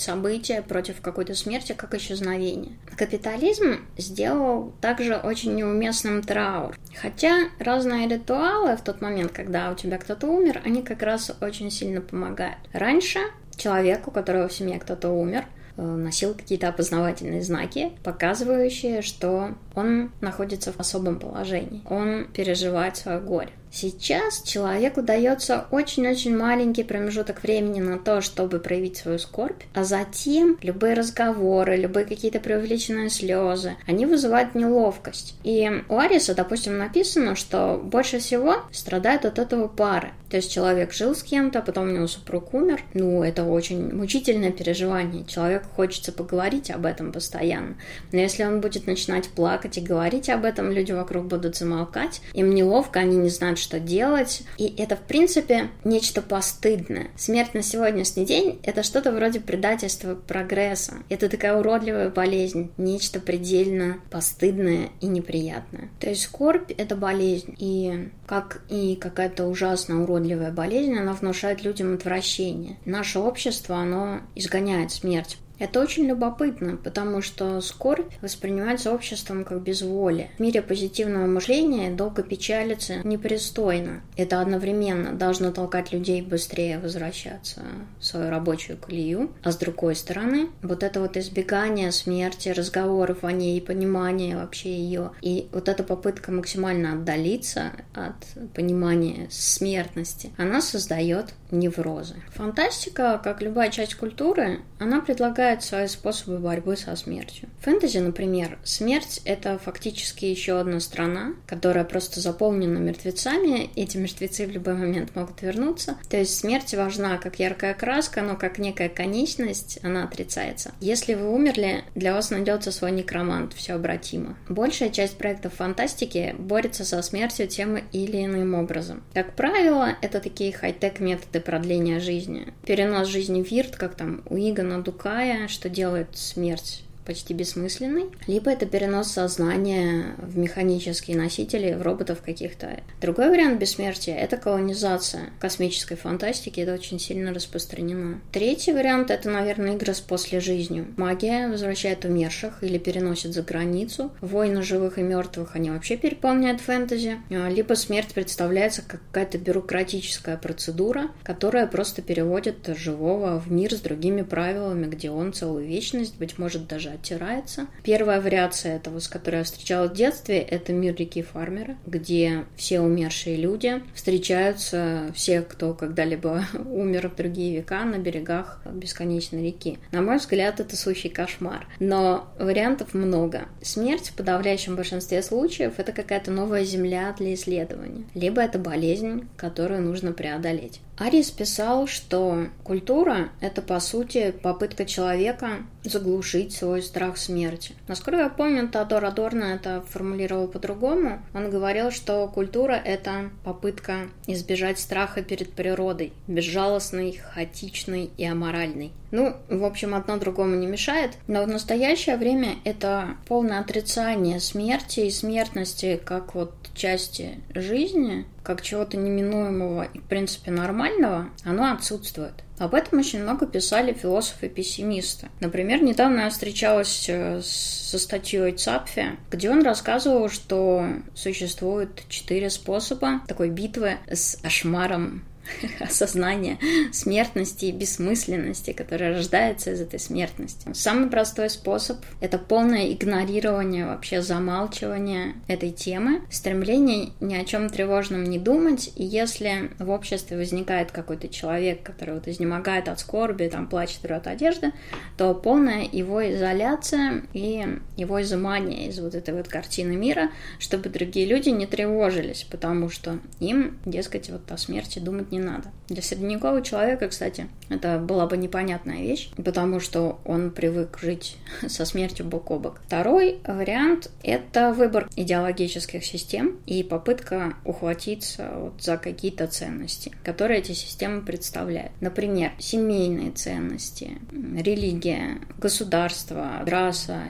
события, 0.00 0.62
против 0.62 1.00
какой-то 1.00 1.34
смерти, 1.34 1.72
как 1.72 1.94
исчезновение. 1.94 2.72
Капитализм 2.96 3.80
сделал 3.96 4.72
также 4.80 5.16
очень 5.16 5.54
неуместным 5.54 6.22
траур. 6.22 6.76
Хотя 7.00 7.48
разные 7.58 8.08
ритуалы 8.08 8.76
в 8.76 8.82
тот 8.82 9.00
момент, 9.00 9.32
когда 9.32 9.70
у 9.70 9.74
тебя 9.74 9.98
кто-то 9.98 10.26
умер, 10.26 10.60
они 10.64 10.82
как 10.82 11.02
раз 11.02 11.30
очень 11.40 11.70
сильно 11.70 12.00
помогают. 12.00 12.58
Раньше 12.72 13.20
человек, 13.56 14.08
у 14.08 14.10
которого 14.10 14.48
в 14.48 14.52
семье 14.52 14.78
кто-то 14.78 15.10
умер, 15.10 15.44
э, 15.76 15.82
носил 15.82 16.34
какие-то 16.34 16.68
опознавательные 16.68 17.42
знаки, 17.42 17.92
показывающие, 18.02 19.02
что 19.02 19.54
он 19.74 20.10
находится 20.20 20.72
в 20.72 20.80
особом 20.80 21.20
положении. 21.20 21.82
Он 21.88 22.26
переживает 22.32 22.96
свое 22.96 23.20
горе. 23.20 23.50
Сейчас 23.72 24.42
человеку 24.42 25.00
дается 25.00 25.66
очень-очень 25.70 26.36
маленький 26.36 26.82
промежуток 26.82 27.42
времени 27.42 27.80
на 27.80 27.98
то, 27.98 28.20
чтобы 28.20 28.58
проявить 28.58 28.96
свою 28.96 29.18
скорбь, 29.18 29.62
а 29.74 29.84
затем 29.84 30.58
любые 30.60 30.94
разговоры, 30.94 31.76
любые 31.76 32.04
какие-то 32.04 32.40
преувеличенные 32.40 33.10
слезы, 33.10 33.76
они 33.86 34.06
вызывают 34.06 34.54
неловкость. 34.54 35.36
И 35.44 35.70
у 35.88 35.98
Ариса, 35.98 36.34
допустим, 36.34 36.78
написано, 36.78 37.36
что 37.36 37.80
больше 37.82 38.18
всего 38.18 38.56
страдают 38.72 39.24
от 39.24 39.38
этого 39.38 39.68
пары. 39.68 40.10
То 40.30 40.36
есть 40.36 40.52
человек 40.52 40.92
жил 40.92 41.14
с 41.14 41.22
кем-то, 41.22 41.60
потом 41.60 41.88
у 41.88 41.92
него 41.92 42.06
супруг 42.06 42.54
умер. 42.54 42.82
Ну, 42.94 43.22
это 43.22 43.44
очень 43.44 43.92
мучительное 43.92 44.52
переживание. 44.52 45.24
Человеку 45.24 45.66
хочется 45.74 46.12
поговорить 46.12 46.70
об 46.70 46.86
этом 46.86 47.12
постоянно. 47.12 47.76
Но 48.12 48.20
если 48.20 48.44
он 48.44 48.60
будет 48.60 48.86
начинать 48.86 49.28
плакать 49.28 49.78
и 49.78 49.80
говорить 49.80 50.28
об 50.30 50.44
этом, 50.44 50.70
люди 50.70 50.92
вокруг 50.92 51.26
будут 51.26 51.56
замолкать. 51.56 52.20
Им 52.32 52.54
неловко, 52.54 53.00
они 53.00 53.16
не 53.16 53.28
знают, 53.28 53.59
что 53.60 53.78
делать. 53.78 54.42
И 54.58 54.74
это, 54.76 54.96
в 54.96 55.00
принципе, 55.00 55.70
нечто 55.84 56.22
постыдное. 56.22 57.08
Смерть 57.16 57.54
на 57.54 57.62
сегодняшний 57.62 58.24
день— 58.24 58.58
это 58.62 58.82
что-то 58.82 59.12
вроде 59.12 59.40
предательства 59.40 60.14
прогресса. 60.14 60.94
Это 61.08 61.28
такая 61.28 61.56
уродливая 61.56 62.10
болезнь, 62.10 62.70
нечто 62.76 63.20
предельно 63.20 64.00
постыдное 64.10 64.90
и 65.00 65.06
неприятное. 65.06 65.90
То 66.00 66.08
есть 66.08 66.22
скорбь— 66.22 66.72
это 66.76 66.96
болезнь. 66.96 67.54
И 67.58 68.08
как 68.26 68.62
и 68.68 68.96
какая-то 68.96 69.46
ужасно 69.46 70.02
уродливая 70.02 70.52
болезнь, 70.52 70.96
она 70.96 71.12
внушает 71.12 71.62
людям 71.62 71.94
отвращение. 71.94 72.76
Наше 72.84 73.18
общество, 73.18 73.76
оно 73.76 74.20
изгоняет 74.34 74.92
смерть 74.92 75.38
это 75.60 75.80
очень 75.80 76.06
любопытно, 76.06 76.76
потому 76.76 77.20
что 77.20 77.60
скорбь 77.60 78.12
воспринимается 78.22 78.92
обществом 78.92 79.44
как 79.44 79.60
безволие. 79.60 80.30
В 80.38 80.40
мире 80.40 80.62
позитивного 80.62 81.26
мышления 81.26 81.90
долго 81.90 82.22
печалиться 82.22 83.00
непристойно. 83.04 84.00
Это 84.16 84.40
одновременно 84.40 85.12
должно 85.12 85.52
толкать 85.52 85.92
людей 85.92 86.22
быстрее 86.22 86.78
возвращаться 86.78 87.60
в 87.98 88.04
свою 88.04 88.30
рабочую 88.30 88.78
колею. 88.78 89.30
А 89.42 89.52
с 89.52 89.56
другой 89.56 89.94
стороны, 89.94 90.48
вот 90.62 90.82
это 90.82 91.00
вот 91.00 91.18
избегание 91.18 91.92
смерти, 91.92 92.48
разговоров 92.48 93.22
о 93.22 93.30
ней, 93.30 93.60
понимание 93.60 94.36
вообще 94.36 94.74
ее, 94.74 95.10
и 95.20 95.48
вот 95.52 95.68
эта 95.68 95.82
попытка 95.84 96.32
максимально 96.32 96.94
отдалиться 96.94 97.72
от 97.94 98.14
понимания 98.54 99.28
смертности, 99.30 100.32
она 100.38 100.62
создает 100.62 101.34
неврозы. 101.50 102.14
Фантастика, 102.34 103.20
как 103.22 103.42
любая 103.42 103.70
часть 103.70 103.94
культуры, 103.94 104.60
она 104.78 105.00
предлагает 105.00 105.49
свои 105.58 105.86
способы 105.86 106.38
борьбы 106.38 106.76
со 106.76 106.94
смертью. 106.96 107.48
Фэнтези, 107.60 107.98
например, 107.98 108.58
смерть— 108.64 109.20
это 109.24 109.58
фактически 109.58 110.24
еще 110.24 110.58
одна 110.58 110.80
страна, 110.80 111.34
которая 111.46 111.84
просто 111.84 112.20
заполнена 112.20 112.78
мертвецами, 112.78 113.70
эти 113.76 113.96
мертвецы 113.96 114.46
в 114.46 114.50
любой 114.50 114.74
момент 114.74 115.14
могут 115.14 115.42
вернуться. 115.42 115.96
То 116.08 116.16
есть 116.16 116.38
смерть 116.38 116.74
важна 116.74 117.18
как 117.18 117.38
яркая 117.38 117.74
краска, 117.74 118.22
но 118.22 118.36
как 118.36 118.58
некая 118.58 118.88
конечность, 118.88 119.78
она 119.82 120.04
отрицается. 120.04 120.72
Если 120.80 121.14
вы 121.14 121.30
умерли, 121.30 121.84
для 121.94 122.14
вас 122.14 122.30
найдется 122.30 122.72
свой 122.72 122.92
некромант, 122.92 123.52
все 123.54 123.74
обратимо. 123.74 124.36
Большая 124.48 124.90
часть 124.90 125.18
проектов 125.18 125.54
фантастики 125.54 126.34
борется 126.38 126.84
со 126.84 127.02
смертью 127.02 127.48
тем 127.48 127.76
или 127.76 128.24
иным 128.24 128.54
образом. 128.54 129.02
Как 129.14 129.34
правило, 129.36 129.96
это 130.02 130.20
такие 130.20 130.52
хай-тек 130.52 131.00
методы 131.00 131.40
продления 131.40 132.00
жизни. 132.00 132.52
Перенос 132.64 133.08
жизни 133.08 133.42
в 133.42 133.50
Вирт, 133.50 133.76
как 133.76 133.94
там 133.94 134.22
у 134.28 134.36
Игона 134.36 134.82
Дукая, 134.82 135.39
что 135.48 135.68
делает 135.68 136.16
смерть 136.16 136.82
почти 137.10 137.34
бессмысленный, 137.34 138.04
либо 138.28 138.52
это 138.52 138.66
перенос 138.66 139.10
сознания 139.10 140.14
в 140.18 140.38
механические 140.38 141.16
носители, 141.16 141.74
в 141.74 141.82
роботов 141.82 142.22
каких-то. 142.24 142.78
Другой 143.00 143.30
вариант 143.30 143.58
бессмертия— 143.58 144.16
это 144.16 144.36
колонизация. 144.36 145.30
Космической 145.40 145.96
фантастике 145.96 146.60
это 146.60 146.72
очень 146.72 147.00
сильно 147.00 147.34
распространено. 147.34 148.20
Третий 148.30 148.72
вариант— 148.72 149.10
это, 149.10 149.28
наверное, 149.28 149.74
игры 149.74 149.92
с 149.92 149.98
после 149.98 150.38
жизнью. 150.38 150.86
Магия 150.96 151.48
возвращает 151.48 152.04
умерших 152.04 152.62
или 152.62 152.78
переносит 152.78 153.32
за 153.32 153.42
границу. 153.42 154.12
Войны 154.20 154.62
живых 154.62 154.98
и 154.98 155.02
мертвых 155.02 155.56
они 155.56 155.72
вообще 155.72 155.96
переполняют 155.96 156.60
фэнтези. 156.60 157.16
А, 157.30 157.48
либо 157.48 157.74
смерть 157.74 158.14
представляется 158.14 158.82
как 158.86 159.00
какая-то 159.10 159.38
бюрократическая 159.38 160.36
процедура, 160.36 161.08
которая 161.24 161.66
просто 161.66 162.02
переводит 162.02 162.70
живого 162.78 163.40
в 163.40 163.50
мир 163.50 163.74
с 163.74 163.80
другими 163.80 164.22
правилами, 164.22 164.86
где 164.86 165.10
он 165.10 165.32
целую 165.32 165.66
вечность, 165.66 166.16
быть 166.16 166.38
может, 166.38 166.68
даже 166.68 166.90
оттирается. 167.00 167.66
Первая 167.82 168.20
вариация 168.20 168.76
этого, 168.76 168.98
с 168.98 169.08
которой 169.08 169.36
я 169.36 169.44
встречала 169.44 169.88
в 169.88 169.94
детстве, 169.94 170.38
это 170.38 170.72
мир 170.72 170.94
реки 170.94 171.22
Фармера, 171.22 171.76
где 171.86 172.44
все 172.56 172.80
умершие 172.80 173.36
люди 173.36 173.82
встречаются, 173.94 175.10
все, 175.14 175.42
кто 175.42 175.74
когда-либо 175.74 176.44
умер 176.66 177.08
в 177.08 177.16
другие 177.16 177.56
века, 177.56 177.84
на 177.84 177.98
берегах 177.98 178.60
бесконечной 178.64 179.46
реки. 179.46 179.78
На 179.92 180.02
мой 180.02 180.18
взгляд, 180.18 180.60
это 180.60 180.76
сущий 180.76 181.10
кошмар. 181.10 181.66
Но 181.78 182.28
вариантов 182.38 182.94
много. 182.94 183.46
Смерть 183.62 184.10
в 184.10 184.14
подавляющем 184.14 184.76
большинстве 184.76 185.22
случаев 185.22 185.74
это 185.78 185.92
какая-то 185.92 186.30
новая 186.30 186.64
земля 186.64 187.14
для 187.18 187.34
исследования. 187.34 188.04
Либо 188.14 188.42
это 188.42 188.58
болезнь, 188.58 189.28
которую 189.36 189.82
нужно 189.82 190.12
преодолеть. 190.12 190.80
Арис 191.00 191.30
писал, 191.30 191.86
что 191.86 192.48
культура— 192.62 193.30
это, 193.40 193.62
по 193.62 193.80
сути, 193.80 194.32
попытка 194.42 194.84
человека 194.84 195.64
заглушить 195.82 196.52
свой 196.52 196.82
страх 196.82 197.16
смерти. 197.16 197.74
Насколько 197.88 198.20
я 198.20 198.28
помню, 198.28 198.68
Теодор 198.68 199.06
Адорно 199.06 199.44
это 199.44 199.82
формулировал 199.88 200.46
по-другому. 200.46 201.22
Он 201.32 201.48
говорил, 201.48 201.90
что 201.90 202.28
культура— 202.28 202.72
это 202.84 203.30
попытка 203.44 204.10
избежать 204.26 204.78
страха 204.78 205.22
перед 205.22 205.54
природой, 205.54 206.12
безжалостной, 206.26 207.18
хаотичной 207.32 208.10
и 208.18 208.24
аморальной. 208.26 208.92
Ну, 209.10 209.36
в 209.48 209.64
общем, 209.64 209.94
одно 209.94 210.18
другому 210.18 210.54
не 210.54 210.66
мешает, 210.66 211.12
но 211.26 211.42
в 211.42 211.48
настоящее 211.48 212.18
время 212.18 212.56
это 212.64 213.16
полное 213.26 213.60
отрицание 213.60 214.38
смерти 214.38 215.00
и 215.00 215.10
смертности 215.10 215.98
как 216.04 216.34
вот 216.34 216.52
части 216.74 217.40
жизни, 217.54 218.26
как 218.42 218.62
чего-то 218.62 218.96
неминуемого 218.96 219.84
и, 219.84 219.98
в 219.98 220.04
принципе, 220.04 220.50
нормального, 220.50 221.30
оно 221.44 221.72
отсутствует. 221.72 222.44
Об 222.58 222.74
этом 222.74 222.98
очень 222.98 223.22
много 223.22 223.46
писали 223.46 223.94
философы-пессимисты. 223.94 225.28
Например, 225.40 225.82
недавно 225.82 226.22
я 226.22 226.30
встречалась 226.30 227.06
э, 227.08 227.40
со 227.42 227.98
статьей 227.98 228.52
Цапфи, 228.52 229.16
где 229.30 229.50
он 229.50 229.62
рассказывал, 229.62 230.28
что 230.28 230.86
существует 231.14 232.02
четыре 232.08 232.50
способа 232.50 233.22
такой 233.26 233.48
битвы 233.48 233.96
с 234.10 234.38
ашмаром 234.44 235.24
осознание 235.80 236.58
смертности 236.92 237.66
и 237.66 237.72
бессмысленности, 237.72 238.72
которая 238.72 239.14
рождается 239.14 239.72
из 239.72 239.80
этой 239.80 239.98
смертности. 239.98 240.70
Самый 240.72 241.08
простой 241.08 241.50
способ— 241.50 241.98
это 242.20 242.38
полное 242.38 242.92
игнорирование, 242.92 243.86
вообще 243.86 244.22
замалчивание 244.22 245.34
этой 245.48 245.70
темы, 245.70 246.22
стремление 246.30 247.10
ни 247.20 247.34
о 247.34 247.44
чем 247.44 247.68
тревожном 247.68 248.24
не 248.24 248.38
думать, 248.38 248.90
и 248.96 249.04
если 249.04 249.70
в 249.78 249.90
обществе 249.90 250.36
возникает 250.36 250.92
какой-то 250.92 251.28
человек, 251.28 251.82
который 251.82 252.14
вот 252.14 252.28
изнемогает 252.28 252.88
от 252.88 253.00
скорби, 253.00 253.48
там 253.48 253.68
плачет, 253.68 254.04
рвет 254.04 254.26
одежды, 254.26 254.72
то 255.16 255.34
полная 255.34 255.84
его 255.90 256.28
изоляция 256.32 257.22
и 257.32 257.66
его 257.96 258.22
изымание 258.22 258.88
из 258.88 258.98
вот 259.00 259.14
этой 259.14 259.34
вот 259.34 259.48
картины 259.48 259.96
мира, 259.96 260.30
чтобы 260.58 260.88
другие 260.88 261.26
люди 261.26 261.48
не 261.48 261.66
тревожились, 261.66 262.46
потому 262.50 262.90
что 262.90 263.18
им, 263.40 263.78
дескать, 263.84 264.30
вот 264.30 264.50
о 264.50 264.56
смерти 264.56 264.98
думать 264.98 265.32
не 265.32 265.39
надо. 265.40 265.70
Для 265.88 266.02
средневекового 266.02 266.62
человека, 266.62 267.08
кстати, 267.08 267.48
это 267.68 267.98
была 267.98 268.26
бы 268.26 268.36
непонятная 268.36 269.02
вещь, 269.02 269.30
потому 269.36 269.80
что 269.80 270.20
он 270.24 270.50
привык 270.50 270.98
жить 271.00 271.36
со 271.68 271.84
смертью 271.84 272.26
бок 272.26 272.50
о 272.50 272.58
бок. 272.58 272.80
Второй 272.86 273.40
вариант— 273.46 274.10
это 274.22 274.72
выбор 274.72 275.08
идеологических 275.16 276.04
систем 276.04 276.58
и 276.66 276.82
попытка 276.82 277.54
ухватиться 277.64 278.50
вот 278.56 278.82
за 278.82 278.96
какие-то 278.96 279.46
ценности, 279.46 280.12
которые 280.22 280.60
эти 280.60 280.72
системы 280.72 281.22
представляют. 281.22 281.92
Например, 282.00 282.52
семейные 282.58 283.32
ценности, 283.32 284.18
религия, 284.32 285.38
государство, 285.58 286.62
раса, 286.66 287.22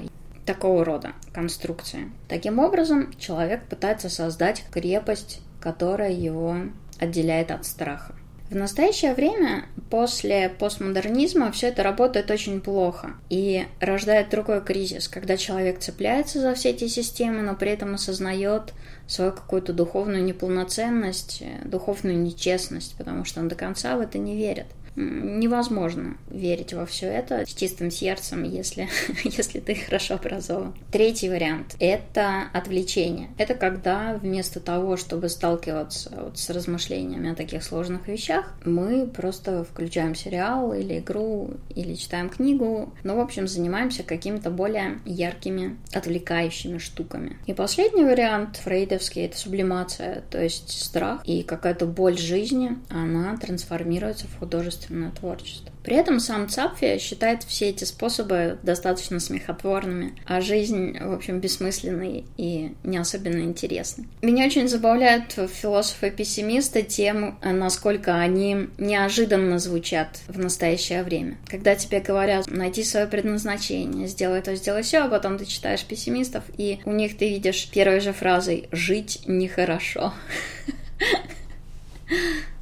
такого 0.45 0.85
рода 0.85 1.13
конструкции. 1.33 2.11
Таким 2.29 2.59
образом, 2.59 3.13
человек 3.19 3.65
пытается 3.69 4.09
создать 4.09 4.65
крепость, 4.73 5.41
которая 5.61 6.13
его 6.13 6.57
отделяет 7.01 7.51
от 7.51 7.65
страха. 7.65 8.15
В 8.51 8.57
настоящее 8.57 9.15
время, 9.15 9.67
после 9.91 10.49
постмодернизма, 10.49 11.53
все 11.53 11.69
это 11.69 11.85
работает 11.85 12.33
очень 12.33 12.61
плохо 12.61 13.13
и 13.29 13.65
рождает 13.79 14.31
другой 14.31 14.61
кризис, 14.61 15.07
когда 15.07 15.37
человек 15.37 15.79
цепляется 15.79 16.41
за 16.41 16.55
все 16.55 16.71
эти 16.71 16.89
системы, 16.89 17.43
но 17.43 17.55
при 17.55 17.71
этом 17.71 17.95
осознает 17.95 18.73
свою 19.07 19.31
какую-то 19.31 19.73
духовную 19.73 20.25
неполноценность, 20.25 21.45
духовную 21.65 22.19
нечестность, 22.19 22.97
потому 22.99 23.25
что 23.25 23.39
он 23.39 23.47
до 23.47 23.55
конца 23.55 23.97
в 23.97 24.01
это 24.01 24.19
не 24.19 24.37
верит 24.37 24.67
невозможно 24.97 26.17
верить 26.31 26.73
во 26.73 26.87
все 26.87 27.07
это 27.07 27.47
с 27.47 27.55
чистым 27.55 27.91
сердцем, 27.91 28.43
если, 28.43 28.89
если 29.25 29.61
ты 29.61 29.75
хорошо 29.75 30.15
образован. 30.15 30.75
Третий 30.91 31.29
вариант— 31.29 31.77
это 31.79 32.45
отвлечение. 32.53 33.29
Это 33.39 33.55
когда 33.55 34.19
вместо 34.21 34.61
того, 34.61 34.97
чтобы 34.97 35.29
сталкиваться 35.29 36.11
вот 36.25 36.39
с 36.39 36.51
размышлениями 36.51 37.31
о 37.31 37.35
таких 37.35 37.63
сложных 37.63 38.09
вещах, 38.09 38.55
мы 38.65 39.07
просто 39.07 39.65
включаем 39.65 40.15
сериал 40.15 40.73
или 40.73 40.99
игру, 40.99 41.51
или 41.75 41.95
читаем 41.95 42.29
книгу, 42.29 42.93
ну, 43.05 43.17
в 43.17 43.21
общем, 43.21 43.47
занимаемся 43.47 44.03
какими-то 44.03 44.51
более 44.51 45.01
яркими, 45.05 45.77
отвлекающими 45.93 46.79
штуками. 46.79 47.37
И 47.47 47.55
последний 47.55 48.05
вариант, 48.05 48.57
фрейдовский, 48.57 49.27
это 49.27 49.37
сублимация, 49.37 50.23
то 50.31 50.43
есть 50.43 50.71
страх 50.71 51.23
и 51.25 51.43
какая-то 51.43 51.87
боль 51.87 52.19
жизни, 52.19 52.77
она 52.89 53.37
трансформируется 53.37 54.27
в 54.27 54.39
художественное 54.39 54.80
художественное 54.81 55.11
творчество. 55.11 55.73
При 55.83 55.97
этом 55.97 56.21
сам 56.21 56.49
Цапфи 56.49 56.99
считает 56.99 57.43
все 57.45 57.71
эти 57.71 57.85
способы 57.85 58.59
достаточно 58.63 59.19
смехотворными, 59.19 60.15
а 60.27 60.41
жизнь, 60.41 60.99
в 60.99 61.13
общем, 61.13 61.41
бессмысленной 61.41 62.25
и 62.37 62.73
не 62.85 62.99
особенно 62.99 63.43
интересной. 63.43 64.07
Меня 64.21 64.47
очень 64.47 64.69
забавляют 64.69 65.33
философы-пессимисты 65.33 66.83
тем, 66.83 67.39
насколько 67.43 68.17
они 68.17 68.69
неожиданно 68.77 69.59
звучат 69.59 70.21
в 70.29 70.39
настоящее 70.39 71.03
время. 71.03 71.39
Когда 71.49 71.75
тебе 71.75 72.01
говорят 72.01 72.47
найти 72.49 72.85
свое 72.85 73.07
предназначение, 73.07 74.07
сделай 74.07 74.43
то, 74.43 74.55
сделай 74.57 74.83
все, 74.83 74.99
а 74.99 75.09
потом 75.09 75.39
ты 75.39 75.47
читаешь 75.47 75.85
пессимистов, 75.85 76.45
и 76.59 76.81
у 76.85 76.93
них 76.93 77.17
ты 77.17 77.31
видишь 77.31 77.69
первой 77.71 78.01
же 78.01 78.13
фразой 78.13 78.69
«жить 78.71 79.23
нехорошо». 79.27 80.13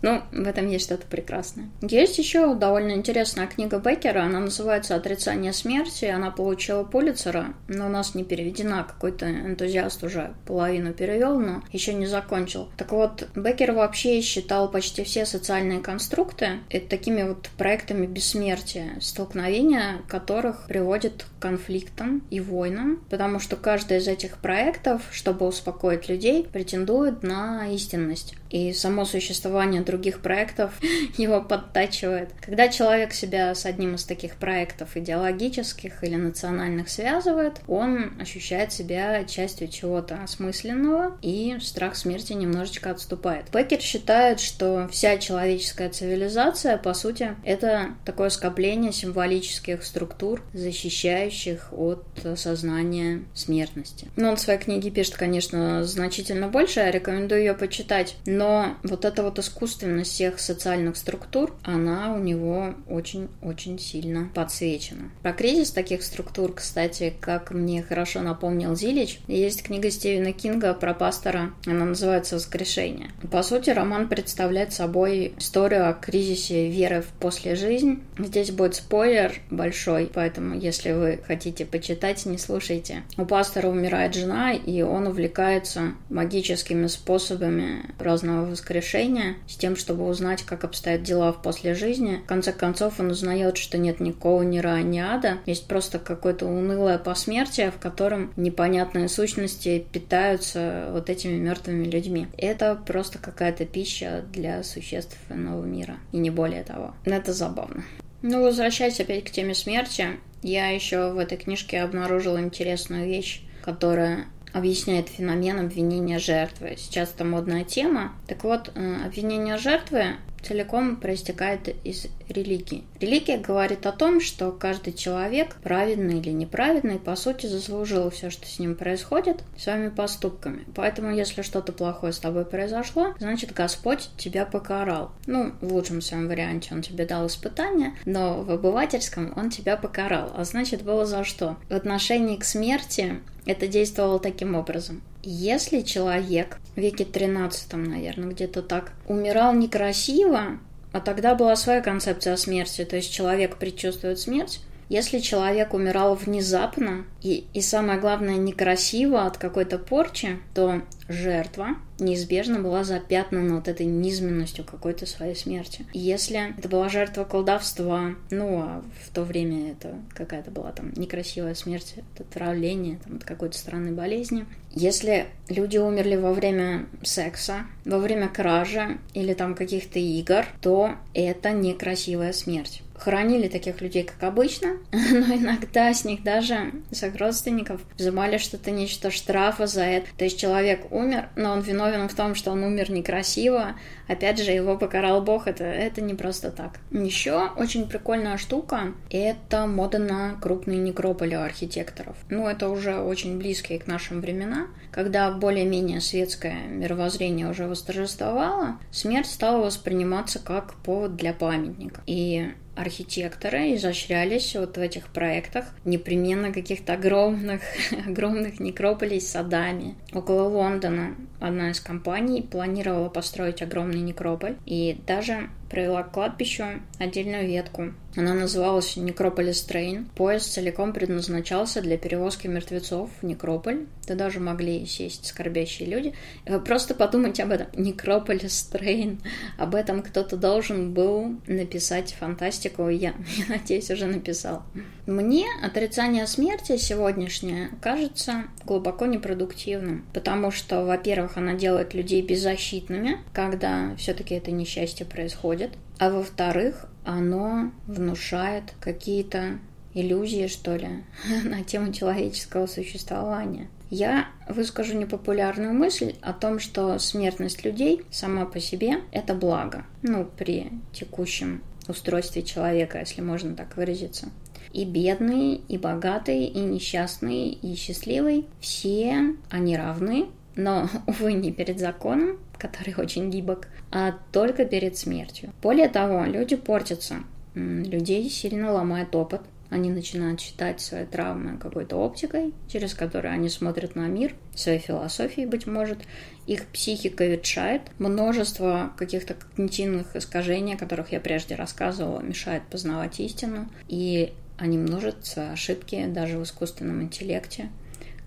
Ну, 0.02 0.22
в 0.30 0.46
этом 0.46 0.68
есть 0.68 0.84
что-то 0.84 1.06
прекрасное. 1.06 1.70
Есть 1.82 2.18
еще 2.18 2.54
довольно 2.54 2.92
интересная 2.92 3.46
книга 3.46 3.78
Беккера, 3.78 4.22
она 4.22 4.40
называется 4.40 4.94
«Отрицание 4.94 5.52
смерти», 5.52 6.04
она 6.04 6.30
получила 6.30 6.84
Пулицера, 6.84 7.54
но 7.66 7.86
у 7.86 7.88
нас 7.88 8.14
не 8.14 8.24
переведена, 8.24 8.84
какой-то 8.84 9.30
энтузиаст 9.30 10.04
уже 10.04 10.34
половину 10.46 10.92
перевел, 10.92 11.38
но 11.38 11.62
еще 11.72 11.94
не 11.94 12.06
закончил. 12.06 12.68
Так 12.76 12.92
вот, 12.92 13.28
Беккер 13.34 13.72
вообще 13.72 14.20
считал 14.20 14.70
почти 14.70 15.04
все 15.04 15.26
социальные 15.26 15.80
конструкты 15.80 16.60
такими 16.88 17.22
вот 17.22 17.48
проектами 17.56 18.06
бессмертия, 18.06 18.98
столкновения 19.00 20.02
которых 20.08 20.66
приводит 20.66 21.24
к 21.24 21.42
конфликтам 21.42 22.22
и 22.30 22.40
войнам, 22.40 23.02
потому 23.10 23.40
что 23.40 23.56
каждый 23.56 23.98
из 23.98 24.08
этих 24.08 24.38
проектов, 24.38 25.02
чтобы 25.10 25.46
успокоить 25.46 26.08
людей, 26.08 26.44
претендует 26.44 27.22
на 27.22 27.68
истинность. 27.72 28.34
И 28.50 28.72
само 28.72 29.04
существование 29.04 29.82
других 29.88 30.20
проектов 30.20 30.72
его 31.16 31.40
подтачивает. 31.40 32.30
Когда 32.40 32.68
человек 32.68 33.12
себя 33.14 33.54
с 33.54 33.64
одним 33.64 33.94
из 33.94 34.04
таких 34.04 34.36
проектов 34.36 34.96
идеологических 34.96 36.04
или 36.04 36.16
национальных 36.16 36.90
связывает, 36.90 37.60
он 37.66 38.12
ощущает 38.20 38.72
себя 38.72 39.24
частью 39.24 39.68
чего-то 39.68 40.22
осмысленного, 40.22 41.16
и 41.22 41.56
страх 41.60 41.96
смерти 41.96 42.34
немножечко 42.34 42.90
отступает. 42.90 43.46
Беккер 43.52 43.80
считает, 43.80 44.40
что 44.40 44.88
вся 44.92 45.16
человеческая 45.16 45.88
цивилизация, 45.88 46.76
по 46.76 46.92
сути, 46.92 47.34
это 47.44 47.94
такое 48.04 48.28
скопление 48.28 48.92
символических 48.92 49.82
структур, 49.82 50.42
защищающих 50.52 51.72
от 51.72 52.04
сознания 52.36 53.22
смертности. 53.34 54.08
Но 54.16 54.30
он 54.30 54.36
в 54.36 54.40
своей 54.40 54.58
книге 54.58 54.90
пишет, 54.90 55.16
конечно, 55.16 55.84
значительно 55.84 56.48
больше, 56.48 56.80
я 56.80 56.90
рекомендую 56.90 57.40
ее 57.40 57.54
почитать, 57.54 58.16
но 58.26 58.76
вот 58.82 59.04
это 59.04 59.22
вот 59.22 59.38
искусство 59.38 59.77
искусственность 59.78 60.12
всех 60.12 60.40
социальных 60.40 60.96
структур, 60.96 61.54
она 61.62 62.12
у 62.14 62.18
него 62.18 62.74
очень-очень 62.88 63.78
сильно 63.78 64.28
подсвечена. 64.34 65.10
Про 65.22 65.32
кризис 65.32 65.70
таких 65.70 66.02
структур, 66.02 66.52
кстати, 66.52 67.14
как 67.20 67.52
мне 67.52 67.82
хорошо 67.82 68.22
напомнил 68.22 68.74
Зилич, 68.74 69.20
есть 69.28 69.62
книга 69.62 69.90
Стивена 69.90 70.32
Кинга 70.32 70.74
про 70.74 70.94
пастора, 70.94 71.52
она 71.66 71.84
называется 71.84 72.36
«Воскрешение». 72.36 73.10
По 73.30 73.42
сути, 73.42 73.70
роман 73.70 74.08
представляет 74.08 74.72
собой 74.72 75.34
историю 75.38 75.88
о 75.88 75.92
кризисе 75.92 76.68
веры 76.68 77.02
в 77.02 77.06
после 77.20 77.54
жизнь. 77.54 78.02
Здесь 78.18 78.50
будет 78.50 78.74
спойлер 78.74 79.34
большой, 79.50 80.10
поэтому 80.12 80.58
если 80.58 80.92
вы 80.92 81.20
хотите 81.26 81.64
почитать, 81.64 82.26
не 82.26 82.38
слушайте. 82.38 83.04
У 83.16 83.24
пастора 83.24 83.68
умирает 83.68 84.14
жена, 84.14 84.52
и 84.52 84.82
он 84.82 85.06
увлекается 85.06 85.92
магическими 86.08 86.88
способами 86.88 87.84
разного 88.00 88.46
воскрешения 88.46 89.36
с 89.46 89.56
тем, 89.56 89.67
тем, 89.68 89.76
чтобы 89.76 90.08
узнать, 90.08 90.44
как 90.44 90.64
обстоят 90.64 91.02
дела 91.02 91.30
в 91.30 91.42
после 91.42 91.74
жизни. 91.74 92.22
В 92.24 92.26
конце 92.26 92.52
концов, 92.52 93.00
он 93.00 93.10
узнает, 93.10 93.58
что 93.58 93.76
нет 93.76 94.00
никакого 94.00 94.42
ни 94.42 94.60
рая, 94.60 94.82
ни 94.82 94.98
ада. 94.98 95.38
Есть 95.44 95.68
просто 95.68 95.98
какое-то 95.98 96.46
унылое 96.46 96.96
посмертие, 96.96 97.70
в 97.70 97.78
котором 97.78 98.32
непонятные 98.36 99.10
сущности 99.10 99.84
питаются 99.92 100.88
вот 100.92 101.10
этими 101.10 101.34
мертвыми 101.34 101.84
людьми. 101.84 102.28
Это 102.38 102.76
просто 102.76 103.18
какая-то 103.18 103.66
пища 103.66 104.24
для 104.32 104.62
существ 104.62 105.18
иного 105.28 105.62
мира. 105.62 105.98
И 106.12 106.16
не 106.16 106.30
более 106.30 106.62
того. 106.62 106.94
Это 107.04 107.34
забавно. 107.34 107.84
Ну, 108.22 108.42
возвращаясь 108.42 109.00
опять 109.00 109.24
к 109.24 109.30
теме 109.30 109.54
смерти, 109.54 110.18
я 110.42 110.68
еще 110.70 111.12
в 111.12 111.18
этой 111.18 111.36
книжке 111.36 111.82
обнаружила 111.82 112.40
интересную 112.40 113.06
вещь, 113.06 113.42
которая 113.60 114.28
объясняет 114.58 115.08
феномен 115.08 115.58
обвинения 115.60 116.18
жертвы. 116.18 116.74
Сейчас 116.76 117.12
это 117.14 117.24
модная 117.24 117.64
тема. 117.64 118.12
Так 118.26 118.44
вот, 118.44 118.70
э, 118.74 118.96
обвинение 119.04 119.56
жертвы 119.56 120.16
целиком 120.42 120.96
проистекает 120.96 121.68
из 121.84 122.06
религии. 122.28 122.84
Религия 123.00 123.38
говорит 123.38 123.86
о 123.86 123.92
том, 123.92 124.20
что 124.20 124.50
каждый 124.52 124.92
человек, 124.92 125.56
праведный 125.62 126.20
или 126.20 126.30
неправедный, 126.30 126.98
по 126.98 127.16
сути 127.16 127.46
заслужил 127.46 128.10
все, 128.10 128.30
что 128.30 128.46
с 128.46 128.58
ним 128.58 128.74
происходит, 128.74 129.42
своими 129.56 129.88
поступками. 129.88 130.64
Поэтому, 130.74 131.14
если 131.14 131.42
что-то 131.42 131.72
плохое 131.72 132.12
с 132.12 132.18
тобой 132.18 132.44
произошло, 132.44 133.14
значит, 133.18 133.52
Господь 133.52 134.10
тебя 134.16 134.44
покарал. 134.44 135.12
Ну, 135.26 135.52
в 135.60 135.72
лучшем 135.72 136.00
своем 136.00 136.28
варианте 136.28 136.70
он 136.72 136.82
тебе 136.82 137.06
дал 137.06 137.26
испытание, 137.26 137.94
но 138.04 138.42
в 138.42 138.50
обывательском 138.50 139.32
он 139.36 139.50
тебя 139.50 139.76
покарал. 139.76 140.32
А 140.34 140.44
значит, 140.44 140.82
было 140.82 141.06
за 141.06 141.24
что? 141.24 141.56
В 141.68 141.74
отношении 141.74 142.36
к 142.36 142.44
смерти 142.44 143.20
это 143.46 143.66
действовало 143.66 144.18
таким 144.18 144.54
образом. 144.54 145.02
Если 145.22 145.82
человек 145.82 146.58
в 146.74 146.80
веке 146.80 147.04
13, 147.04 147.72
наверное, 147.74 148.30
где-то 148.30 148.62
так, 148.62 148.92
умирал 149.06 149.52
некрасиво, 149.54 150.58
а 150.92 151.00
тогда 151.00 151.34
была 151.34 151.56
своя 151.56 151.80
концепция 151.80 152.36
смерти, 152.36 152.84
то 152.84 152.96
есть 152.96 153.12
человек 153.12 153.56
предчувствует 153.56 154.18
смерть, 154.18 154.60
если 154.88 155.18
человек 155.18 155.74
умирал 155.74 156.14
внезапно 156.14 157.04
и, 157.22 157.46
и 157.52 157.60
самое 157.60 158.00
главное, 158.00 158.36
некрасиво 158.36 159.26
от 159.26 159.36
какой-то 159.36 159.78
порчи, 159.78 160.38
то 160.54 160.82
жертва 161.08 161.76
неизбежно 161.98 162.60
была 162.60 162.84
запятнана 162.84 163.56
вот 163.56 163.68
этой 163.68 163.86
низменностью 163.86 164.64
какой-то 164.64 165.04
своей 165.04 165.34
смерти. 165.34 165.84
Если 165.92 166.54
это 166.58 166.68
была 166.68 166.88
жертва 166.88 167.24
колдовства, 167.24 168.14
ну, 168.30 168.60
а 168.60 168.82
в 169.04 169.12
то 169.12 169.24
время 169.24 169.72
это 169.72 169.96
какая-то 170.14 170.50
была 170.50 170.72
там 170.72 170.92
некрасивая 170.96 171.54
смерть, 171.54 171.94
это 172.14 172.24
отравление 172.24 172.98
там, 173.04 173.16
от 173.16 173.24
какой-то 173.24 173.58
странной 173.58 173.92
болезни. 173.92 174.46
Если 174.70 175.26
люди 175.48 175.76
умерли 175.76 176.16
во 176.16 176.32
время 176.32 176.86
секса, 177.02 177.66
во 177.84 177.98
время 177.98 178.28
кражи 178.28 178.98
или 179.12 179.34
там 179.34 179.54
каких-то 179.54 179.98
игр, 179.98 180.46
то 180.60 180.94
это 181.14 181.50
некрасивая 181.50 182.32
смерть 182.32 182.82
хоронили 182.98 183.48
таких 183.48 183.80
людей, 183.80 184.04
как 184.04 184.22
обычно, 184.22 184.78
но 184.92 185.34
иногда 185.34 185.92
с 185.92 186.04
них 186.04 186.22
даже, 186.22 186.72
с 186.90 187.02
их 187.02 187.16
родственников, 187.16 187.80
взимали 187.96 188.38
что-то 188.38 188.70
нечто 188.70 189.10
штрафа 189.10 189.66
за 189.66 189.82
это. 189.82 190.06
То 190.16 190.24
есть 190.24 190.38
человек 190.38 190.90
умер, 190.90 191.28
но 191.36 191.52
он 191.52 191.60
виновен 191.60 192.08
в 192.08 192.14
том, 192.14 192.34
что 192.34 192.50
он 192.50 192.62
умер 192.64 192.90
некрасиво. 192.90 193.76
Опять 194.08 194.42
же, 194.42 194.50
его 194.50 194.76
покарал 194.76 195.22
Бог, 195.22 195.46
это, 195.46 195.64
это 195.64 196.00
не 196.00 196.14
просто 196.14 196.50
так. 196.50 196.78
Еще 196.90 197.48
очень 197.56 197.88
прикольная 197.88 198.38
штука— 198.38 198.94
это 199.10 199.66
мода 199.66 199.98
на 199.98 200.36
крупные 200.40 200.78
некрополи 200.78 201.36
у 201.36 201.40
архитекторов. 201.40 202.16
Ну, 202.30 202.48
это 202.48 202.68
уже 202.68 202.98
очень 202.98 203.38
близкие 203.38 203.78
к 203.78 203.86
нашим 203.86 204.20
временам, 204.20 204.68
когда 204.90 205.30
более-менее 205.30 206.00
светское 206.00 206.66
мировоззрение 206.68 207.48
уже 207.48 207.66
восторжествовало, 207.66 208.78
смерть 208.90 209.26
стала 209.26 209.64
восприниматься 209.64 210.38
как 210.38 210.74
повод 210.76 211.16
для 211.16 211.32
памятника. 211.32 212.00
И 212.06 212.52
архитекторы 212.78 213.74
изощрялись 213.74 214.54
вот 214.54 214.76
в 214.76 214.80
этих 214.80 215.08
проектах 215.08 215.66
непременно 215.84 216.52
каких-то 216.52 216.94
огромных, 216.94 217.62
огромных 218.06 218.60
некрополей 218.60 219.20
с 219.20 219.28
садами. 219.28 219.96
Около 220.12 220.48
Лондона 220.48 221.16
одна 221.40 221.70
из 221.70 221.80
компаний 221.80 222.42
планировала 222.42 223.08
построить 223.08 223.62
огромный 223.62 224.00
некрополь 224.00 224.56
и 224.64 224.98
даже 225.06 225.50
провела 225.68 226.02
к 226.02 226.12
кладбищу 226.12 226.64
отдельную 226.98 227.46
ветку. 227.46 227.92
Она 228.16 228.34
называлась 228.34 228.96
Necropolis 228.96 229.62
Train. 229.62 230.06
Поезд 230.16 230.52
целиком 230.52 230.92
предназначался 230.92 231.82
для 231.82 231.96
перевозки 231.96 232.48
мертвецов 232.48 233.10
в 233.20 233.24
Некрополь. 233.24 233.86
Туда 234.02 234.24
даже 234.24 234.40
могли 234.40 234.86
сесть 234.86 235.26
скорбящие 235.26 235.88
люди. 235.88 236.14
Вы 236.46 236.60
просто 236.60 236.94
подумайте 236.94 237.44
об 237.44 237.52
этом. 237.52 237.68
Necropolis 237.74 238.62
Train. 238.64 239.20
Об 239.56 239.74
этом 239.74 240.02
кто-то 240.02 240.36
должен 240.36 240.94
был 240.94 241.36
написать 241.46 242.14
фантастику. 242.14 242.88
Я, 242.88 243.14
я 243.36 243.44
надеюсь, 243.48 243.90
уже 243.90 244.06
написал. 244.06 244.64
Мне 245.06 245.46
отрицание 245.62 246.26
смерти 246.26 246.76
сегодняшнее 246.76 247.70
кажется 247.80 248.44
глубоко 248.64 249.06
непродуктивным. 249.06 250.04
Потому 250.12 250.50
что, 250.50 250.84
во-первых, 250.84 251.36
она 251.36 251.54
делает 251.54 251.94
людей 251.94 252.22
беззащитными, 252.22 253.18
когда 253.32 253.94
все-таки 253.96 254.34
это 254.34 254.50
несчастье 254.50 255.06
происходит, 255.06 255.57
а 255.98 256.10
во-вторых, 256.10 256.86
оно 257.04 257.72
внушает 257.86 258.74
какие-то 258.80 259.58
иллюзии, 259.94 260.46
что 260.46 260.76
ли, 260.76 261.04
на 261.44 261.64
тему 261.64 261.92
человеческого 261.92 262.66
существования. 262.66 263.68
Я 263.90 264.28
выскажу 264.46 264.94
непопулярную 264.98 265.72
мысль 265.72 266.14
о 266.20 266.34
том, 266.34 266.58
что 266.58 266.98
смертность 266.98 267.64
людей 267.64 268.02
сама 268.10 268.44
по 268.44 268.60
себе– 268.60 269.00
это 269.12 269.34
благо. 269.34 269.86
Ну, 270.02 270.28
при 270.36 270.72
текущем 270.92 271.62
устройстве 271.88 272.42
человека, 272.42 272.98
если 272.98 273.22
можно 273.22 273.54
так 273.56 273.76
выразиться. 273.76 274.28
И 274.74 274.84
бедные, 274.84 275.56
и 275.56 275.78
богатые, 275.78 276.48
и 276.48 276.60
несчастные, 276.60 277.48
и 277.48 277.74
счастливые– 277.74 278.44
все 278.60 279.34
они 279.48 279.74
равны, 279.74 280.26
но, 280.58 280.90
увы, 281.06 281.32
не 281.32 281.52
перед 281.52 281.78
законом, 281.78 282.38
который 282.58 282.94
очень 282.98 283.30
гибок, 283.30 283.68
а 283.90 284.14
только 284.32 284.66
перед 284.66 284.98
смертью. 284.98 285.52
Более 285.62 285.88
того, 285.88 286.24
люди 286.24 286.56
портятся. 286.56 287.20
Людей 287.54 288.28
сильно 288.28 288.72
ломает 288.72 289.14
опыт. 289.14 289.40
Они 289.70 289.90
начинают 289.90 290.40
считать 290.40 290.80
свои 290.80 291.04
травмы 291.04 291.58
какой-то 291.58 291.96
оптикой, 291.96 292.54
через 292.68 292.94
которую 292.94 293.34
они 293.34 293.50
смотрят 293.50 293.96
на 293.96 294.06
мир, 294.08 294.34
своей 294.54 294.78
философией, 294.78 295.46
быть 295.46 295.66
может. 295.66 295.98
Их 296.46 296.66
психика 296.66 297.24
ветшает. 297.26 297.82
Множество 297.98 298.92
каких-то 298.96 299.34
когнитивных 299.34 300.16
искажений, 300.16 300.74
о 300.74 300.78
которых 300.78 301.12
я 301.12 301.20
прежде 301.20 301.54
рассказывала, 301.54 302.20
мешает 302.20 302.62
познавать 302.70 303.20
истину. 303.20 303.68
И 303.88 304.32
они 304.56 304.78
множатся, 304.78 305.52
ошибки 305.52 306.06
даже 306.06 306.38
в 306.38 306.42
искусственном 306.42 307.02
интеллекте, 307.02 307.68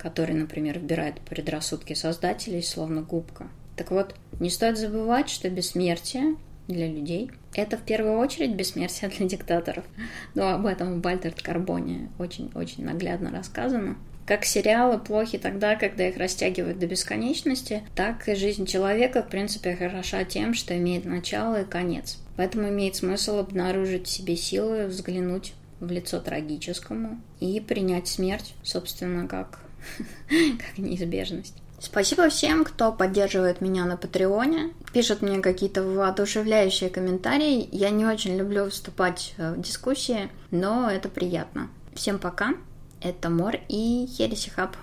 который, 0.01 0.33
например, 0.33 0.79
вбирает 0.79 1.21
предрассудки 1.21 1.93
создателей, 1.93 2.63
словно 2.63 3.03
губка. 3.03 3.47
Так 3.75 3.91
вот, 3.91 4.15
не 4.39 4.49
стоит 4.49 4.77
забывать, 4.77 5.29
что 5.29 5.49
бессмертие 5.49 6.35
для 6.67 6.87
людей– 6.87 7.31
это 7.53 7.77
в 7.77 7.81
первую 7.83 8.17
очередь 8.17 8.55
бессмертие 8.55 9.11
для 9.11 9.27
диктаторов. 9.27 9.85
Но 10.33 10.49
об 10.49 10.65
этом 10.65 10.95
в 10.95 11.01
Бальтерт 11.01 11.41
Карбоне 11.41 12.09
очень-очень 12.17 12.83
наглядно 12.83 13.29
рассказано. 13.29 13.95
Как 14.25 14.45
сериалы 14.45 14.97
плохи 14.97 15.37
тогда, 15.37 15.75
когда 15.75 16.07
их 16.07 16.17
растягивают 16.17 16.79
до 16.79 16.87
бесконечности, 16.87 17.83
так 17.95 18.27
и 18.27 18.35
жизнь 18.35 18.65
человека, 18.65 19.21
в 19.21 19.29
принципе, 19.29 19.75
хороша 19.75 20.23
тем, 20.23 20.53
что 20.53 20.75
имеет 20.77 21.05
начало 21.05 21.61
и 21.61 21.65
конец. 21.65 22.17
Поэтому 22.37 22.69
имеет 22.69 22.95
смысл 22.95 23.39
обнаружить 23.39 24.07
в 24.07 24.09
себе 24.09 24.35
силы, 24.35 24.87
взглянуть 24.87 25.53
в 25.79 25.91
лицо 25.91 26.19
трагическому 26.19 27.19
и 27.39 27.59
принять 27.59 28.07
смерть, 28.07 28.53
собственно, 28.63 29.27
как, 29.27 29.59
как 30.29 30.77
неизбежность. 30.77 31.55
Спасибо 31.79 32.29
всем, 32.29 32.63
кто 32.63 32.91
поддерживает 32.91 33.59
меня 33.59 33.85
на 33.85 33.97
Патреоне, 33.97 34.71
пишет 34.93 35.23
мне 35.23 35.39
какие-то 35.39 35.81
воодушевляющие 35.81 36.91
комментарии. 36.91 37.67
Я 37.71 37.89
не 37.89 38.05
очень 38.05 38.37
люблю 38.37 38.69
вступать 38.69 39.33
в 39.37 39.59
дискуссии, 39.59 40.29
но 40.51 40.91
это 40.91 41.09
приятно. 41.09 41.69
Всем 41.95 42.19
пока. 42.19 42.53
Это 43.01 43.31
Мор 43.31 43.55
и 43.67 44.07
Хересихаб. 44.15 44.75